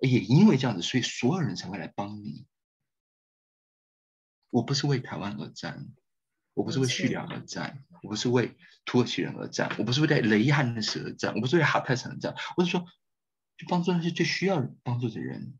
[0.00, 2.44] 也因为这样子，所以所有人才会来帮你。
[4.50, 5.86] 我不是为台湾而战，
[6.54, 12.84] 我不是为叙利亚而战，我不是为土耳其人而战，我不是为在雷汉的时而战，我不是为哈泰省而战，我是说，
[13.56, 15.56] 去帮助那些最需要帮助的人，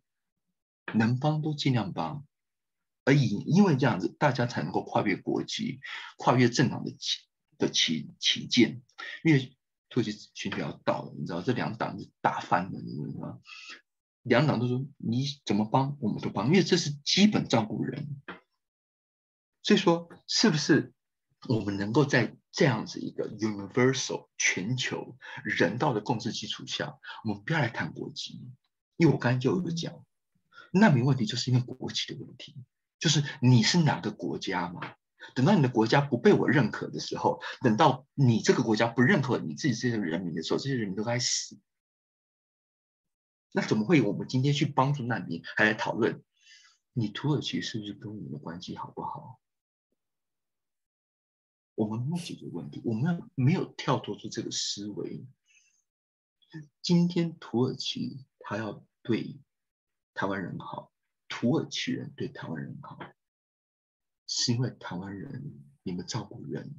[0.93, 2.27] 能帮都尽量帮，
[3.05, 5.81] 而因因为这样子，大家才能够跨越国籍，
[6.17, 7.19] 跨越政党的旗
[7.59, 8.83] 的旗旗舰，
[9.25, 9.57] 因为
[9.89, 13.41] 土耳其选举要到了，你知道这两党是打翻的，你知道吗？
[14.23, 18.21] 两党都说你怎么帮我们都帮，因为这是基本照顾人。
[19.65, 20.93] 所以说，是不是
[21.49, 28.49] 我们能够在这样子一个 universal 全球人道的共治基础下，我们不要来谈国籍？
[28.97, 30.05] 因为我刚才就有讲，
[30.73, 32.57] 难民问题就是因为国籍的问题，
[33.03, 34.95] 就是你是哪个国家嘛？
[35.35, 41.59] 等到你的国家不被我认可的时候，等到你这个国家不认可你自己这些人民的时候，这些人民都该死。
[43.51, 46.23] 那怎么会我们今天去帮助难民，还来讨论
[46.93, 49.41] 你土耳其是不是跟我们的关系好不好？
[51.75, 55.27] 我们没有解决问题，我们没有跳脱出这个思维。
[56.81, 59.41] 今天土耳其他要对
[60.15, 60.92] 台湾人好，
[61.43, 62.97] 土耳其人对台湾人好，
[64.29, 66.73] 是因为台湾人你们照顾人，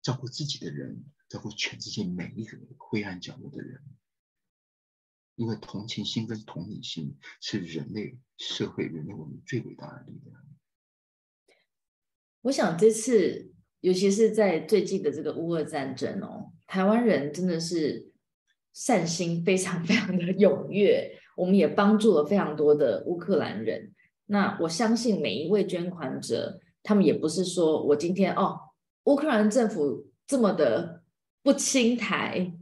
[0.00, 3.82] 照顾自己的人，照顾全世界每一个灰暗角落的人。
[5.34, 10.42] 因为同情心跟同理心是人类社会、人类文明最伟大的力量。
[12.40, 13.52] 我想这次。
[13.80, 18.10] 尤其是在最近的这个乌俄战争哦，台湾人真的是
[18.72, 23.94] 善心非常非常的 踊跃，我们也帮助了非常多的乌克兰人。
[24.24, 28.58] 那我相信每一位捐款者，他们也不是说我今天哦，
[29.04, 31.04] 乌克兰政府这么的
[31.44, 32.52] 不清台，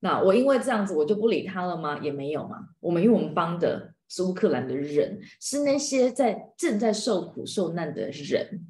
[0.00, 2.00] 那我因为这样子我就不理他了吗？
[2.00, 2.70] 也没有嘛。
[2.80, 8.66] 我们因为我们帮的是乌克兰的人，是那些在正在受苦受难的人。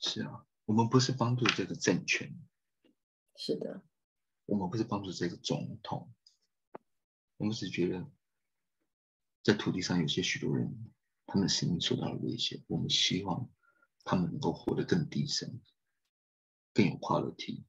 [0.00, 0.40] 是啊。
[0.66, 2.26] 我们不是帮助这个政权，
[3.36, 3.82] 是的，
[4.46, 6.08] 我们不是帮助这个总统，
[7.36, 8.10] 我们只觉得
[9.42, 10.92] 在土地上有些许多人，
[11.26, 13.50] 他们的生命受到了威胁，我们希望
[14.04, 15.60] 他们能够活得更低声，
[16.72, 17.64] 更有 quality，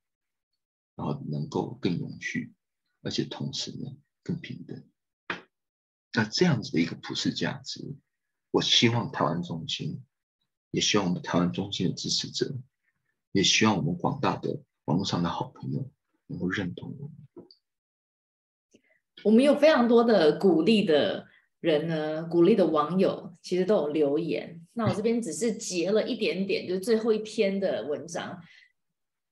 [0.95, 2.53] 然后能够更永续，
[3.01, 4.87] 而且同时呢更平等。
[6.13, 7.97] 那这样子的一个普世价值，
[8.51, 10.05] 我希望台湾中心，
[10.71, 12.57] 也希望我们台湾中心的支持者。
[13.31, 15.91] 也希望我们广大的网络上的好朋友
[16.27, 17.24] 能够认同我们。
[19.25, 21.25] 我们有非常多的鼓励的
[21.59, 24.61] 人呢，鼓励的网友其实都有留言。
[24.73, 28.39] 那我这边只是截了一点点，就是最后一篇的文章。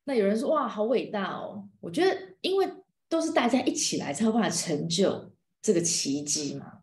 [0.06, 2.68] 那有人说：“哇，好伟大哦！”我觉得，因为
[3.08, 5.32] 都是大家一起来才有办法成就
[5.62, 6.80] 这个奇迹嘛。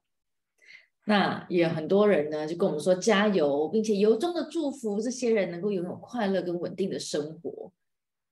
[1.06, 7.72] 那也很多人呢，就跟我们说加油，并且由衷的祝福这些人能够拥有快乐跟稳定的生活。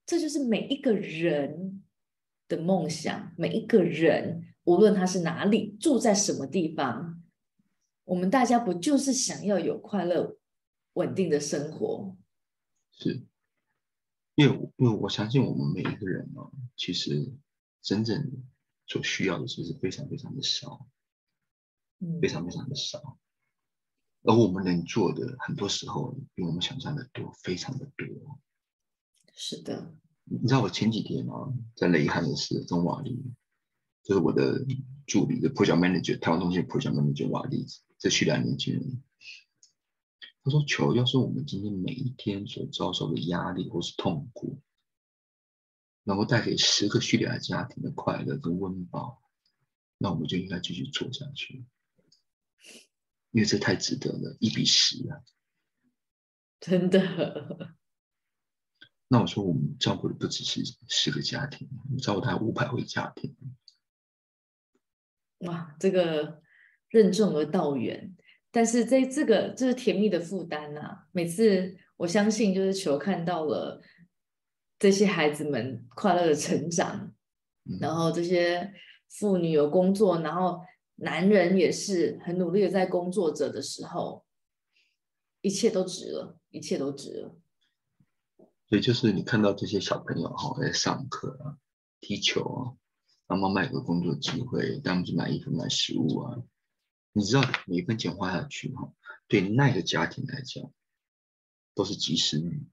[0.05, 1.83] 这就是每一个人
[2.47, 3.33] 的梦想。
[3.35, 7.23] 每一个人，无论他是哪里住在什么地方，
[8.03, 10.37] 我们大家不就是想要有快乐、
[10.93, 12.15] 稳定的生活？
[12.91, 13.25] 是，
[14.35, 16.41] 因为因为我相信我们每一个人呢，
[16.75, 17.33] 其实
[17.81, 18.43] 真正
[18.85, 20.87] 所需要的其实非常非常的少。
[22.21, 23.19] 非常非常的少，
[24.23, 28.07] 而我们能做的很多时候比我们想象的多，非常的多。
[29.33, 29.93] 是的，
[30.23, 33.21] 你知道我前几天啊，在雷汉的是中瓦力，
[34.03, 34.65] 就是我的
[35.05, 37.65] 助理的 project manager，台湾中心的 project manager 瓦力，
[37.97, 39.03] 这叙利亚年轻人，
[40.43, 44.61] 他说：“求，要是我们今天每一天所遭受的压力或是痛苦，
[46.03, 49.21] 能够带给十个叙利亚家庭的快乐跟温饱，
[49.97, 51.65] 那我们就应该继续做下去。”
[53.31, 55.21] 因为这太值得了，一比十啊！
[56.59, 57.75] 真的。
[59.07, 63.35] 那我说，我们照顾的不只是十个家庭，我们照顾他五百位家庭。
[65.39, 66.41] 哇，这个
[66.89, 68.15] 任重而道远，
[68.51, 71.05] 但是在这个这是甜蜜的负担呐。
[71.11, 73.81] 每次我相信，就是求看到了
[74.77, 77.13] 这些孩子们快乐的成长，
[77.79, 78.73] 然后这些
[79.07, 80.61] 妇女有工作，然后
[80.95, 84.25] 男人也是很努力的在工作着的时候，
[85.41, 87.35] 一切都值了，一切都值了。
[88.67, 91.57] 所以就是你看到这些小朋友哈在上课啊、
[92.01, 92.75] 踢球啊，
[93.29, 96.43] 然后妈妈有个工作机会，带他们去买衣服、买食物啊，
[97.13, 98.91] 你知道每一分钱花下去哈，
[99.27, 100.73] 对那个家庭来讲
[101.75, 102.67] 都是及时雨，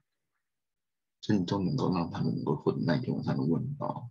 [1.20, 4.10] 所以你都能够让他们能够获得那一天晚上的温饱。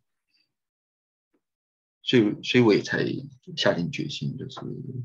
[2.03, 3.03] 所以，所以我也才
[3.57, 4.61] 下定决心，就是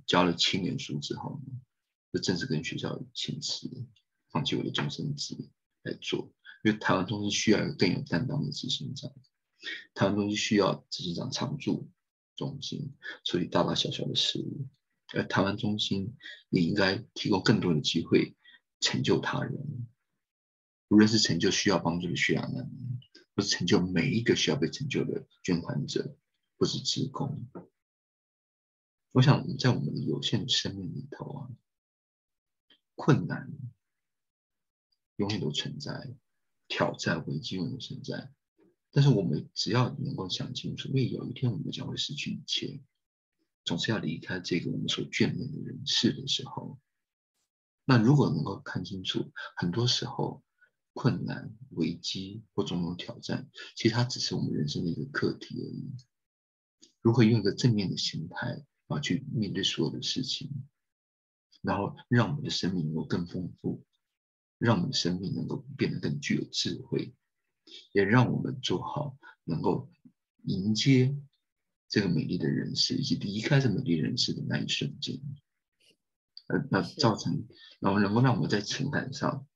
[0.07, 1.59] 教了七年书之后呢，
[2.13, 3.87] 就正式跟学校请辞，
[4.31, 5.35] 放弃我的终身职
[5.85, 6.31] 来做。
[6.63, 9.11] 因为台湾中心需要一个更有担当的执行长，
[9.95, 11.89] 台湾中心需要执行长常驻
[12.37, 12.95] 中心，
[13.25, 14.67] 处理大大小小的事务，
[15.15, 16.17] 而台湾中心
[16.49, 18.35] 也应该提供更多的机会，
[18.81, 19.87] 成就他人，
[20.89, 23.01] 无论是成就需要帮助的需要难民，
[23.35, 26.17] 或是成就每一个需要被成就的捐款者。
[26.57, 27.49] 不是职工，
[29.13, 31.49] 我想在我们的有限生命里头啊，
[32.95, 33.51] 困难
[35.17, 36.15] 永远都存在，
[36.69, 38.31] 挑战危机永远存在。
[38.93, 42.81] 但是我们只要能够想清楚，因为有一天我们将会失去一切，
[43.65, 46.79] 总是要离开这个我们所眷恋的人世的时候，
[47.85, 50.43] 那如果能够看清楚，很多时候
[50.93, 55.91] 困难、危机或种种挑战，其实它只是我们人生的一个课题而已。
[57.01, 60.51] 如何用一个正面的心态啊去面对所有的事情，
[61.63, 63.85] 然后让我们的生命能够更丰富，
[64.59, 67.15] 让我们的生命能够变得更具有智慧，
[67.93, 69.91] 也让我们做好能够
[70.45, 71.17] 迎接
[71.89, 75.21] 这个美丽的人世以及离开这美丽人世的那一瞬间，
[76.47, 77.47] 呃，那造成
[77.79, 79.47] 然后能够让我们在情感上，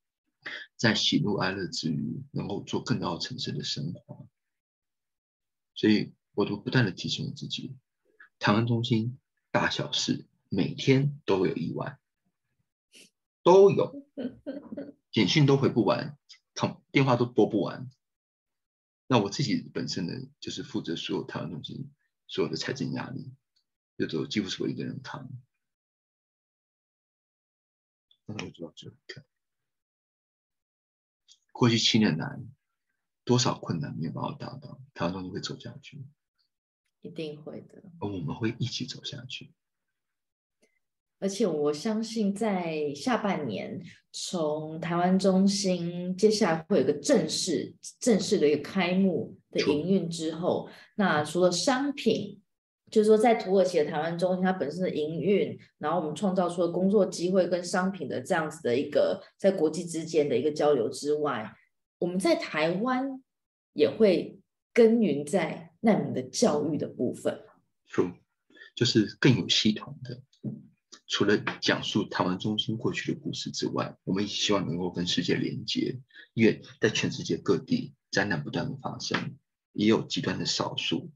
[0.76, 4.26] 在喜怒哀乐之余，能够做更高层次的升华，
[5.74, 6.12] 所以。
[6.36, 7.76] 我都不断的提醒我自己，
[8.40, 9.20] 台湾中心
[9.52, 11.96] 大小事每天都会有意外，
[13.44, 14.04] 都有，
[15.12, 16.18] 简讯都回不完，
[16.54, 17.90] 通电话都拨不完。
[19.06, 21.92] 那我自己本身呢，就是负责所有台湾中心
[22.26, 23.32] 所有的财政压力，
[23.96, 25.28] 有时候几乎是我一个人扛。
[28.26, 29.24] 那我就到这里看，
[31.52, 32.40] 过去七年来，
[33.24, 36.06] 多少困难没有把我打倒，台湾中心会走下去。
[37.02, 39.52] 一定会的，而我们会一起走下去。
[41.24, 43.80] 而且我相信，在下半年，
[44.12, 52.42] 从台湾中心接下来会有个正式、正式的一个开幕的营运之后，那除了商品，
[52.90, 61.56] 就是说在土耳其的台湾中心它本身的营运，然后我们创造出了工作机会跟商品的这样子的一个在国际之间的一个交流之外，
[62.00, 63.22] 我们在台湾
[63.72, 64.38] 也会
[64.74, 65.70] 耕耘在。
[65.80, 67.42] 难民的教育的部分，
[67.86, 68.10] 说
[68.74, 70.18] 就是更有系统的，
[71.14, 76.00] 除了讲述台湾中心过去的故事之外，我们也希望能够跟世界连接，
[76.32, 79.38] 因为在全世界各地灾难不断的发生，
[79.70, 81.12] 也有极端的少数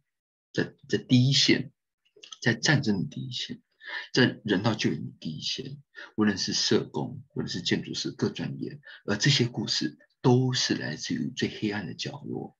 [0.52, 1.72] 在在第一线，
[2.40, 3.60] 在战争的第一线，
[4.12, 5.82] 在人道救援的第一线，
[6.16, 12.56] 无论是社工，无论是建筑师各专业，而这些故事都是来自于最黑暗的角落。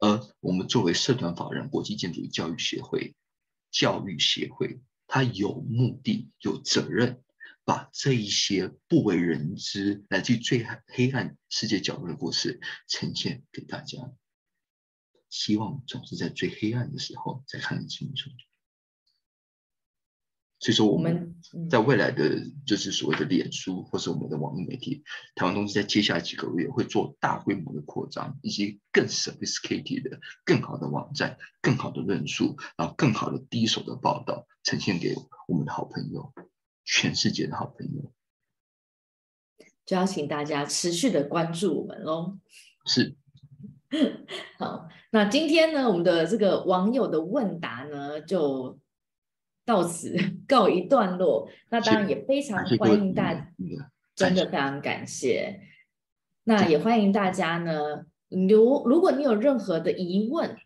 [0.00, 3.14] 而我们作为社团法人国际建筑教育协会，
[3.70, 7.22] 教育协会，他有目的、有责任，
[7.64, 13.98] 把这一些不为人知、来自于最黑暗世界角落的故事呈现给大家。
[15.28, 18.30] 希望总是在最黑暗的时候才看得清楚。
[20.66, 21.36] 所以说，我们
[21.70, 25.04] 在未来的就是所谓的脸书，或是我们的网络媒体，
[25.36, 35.14] 台湾东西在接下来几个月会做大规模的扩张，以及更 sophisticated 的、更好的网站、更好的论述，然后更好的第一手的报道，呈现给
[35.46, 36.32] 我们的好朋友，
[36.84, 38.12] 全世界的好朋友。
[39.84, 42.38] 就要请大家持续的关注我们喽。
[42.86, 43.14] 是。
[44.58, 48.80] 好，那今天呢，我们的这个网友的问答呢，就。
[49.66, 53.52] 到此 告一段落，那当然也非常欢迎大家，
[54.14, 55.60] 真的非常感谢。
[56.44, 58.06] 那也欢迎大家呢，
[58.48, 60.56] 如如果你有任何的疑问，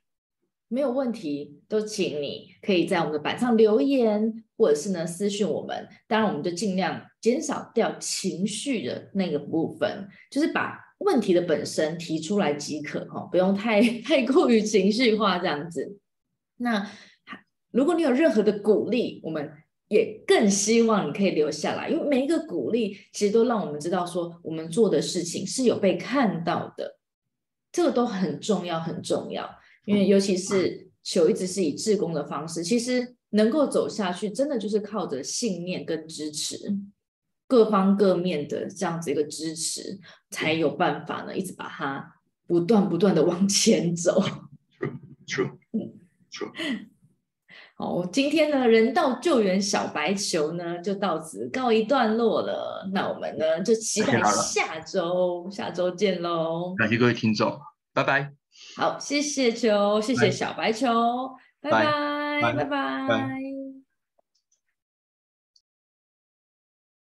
[0.68, 5.88] 没有问题，都请你可以在我们的板上留言，或者是呢私信我们。
[6.06, 15.98] 当然，我们就尽量减少掉情绪的那个部分，就是把问题的本身提出来即可哈，不用太 太过于情绪化这样子。
[16.58, 16.86] 那。
[17.70, 19.50] 如果你有任何的鼓励，我们
[19.88, 26.98] 也更希望你可以留下来，因为每一个鼓励其实都让我们知道说我们做的事情是有被看到的，
[27.72, 29.48] 这个都很重要，很重要。
[29.84, 36.56] 因为尤其是球一直是以志工的方式，其实能够走下去，真的就是靠着信念跟支持，
[37.48, 39.98] 各方各面的这样子一个支持，
[40.30, 44.22] 才有办法呢，一直把它不断不断的往前走。
[45.26, 45.58] True,
[46.30, 46.52] true.
[47.80, 52.86] 好，今天呢，人道救援小白球呢，就到此告一段落了。
[52.92, 56.74] 那我们呢，就期待下周，下周见喽。
[56.76, 57.58] 感谢各位听众，
[57.94, 58.30] 拜拜。
[58.76, 61.30] 好，谢谢球，谢谢小白球，
[61.62, 63.39] 拜拜，拜拜。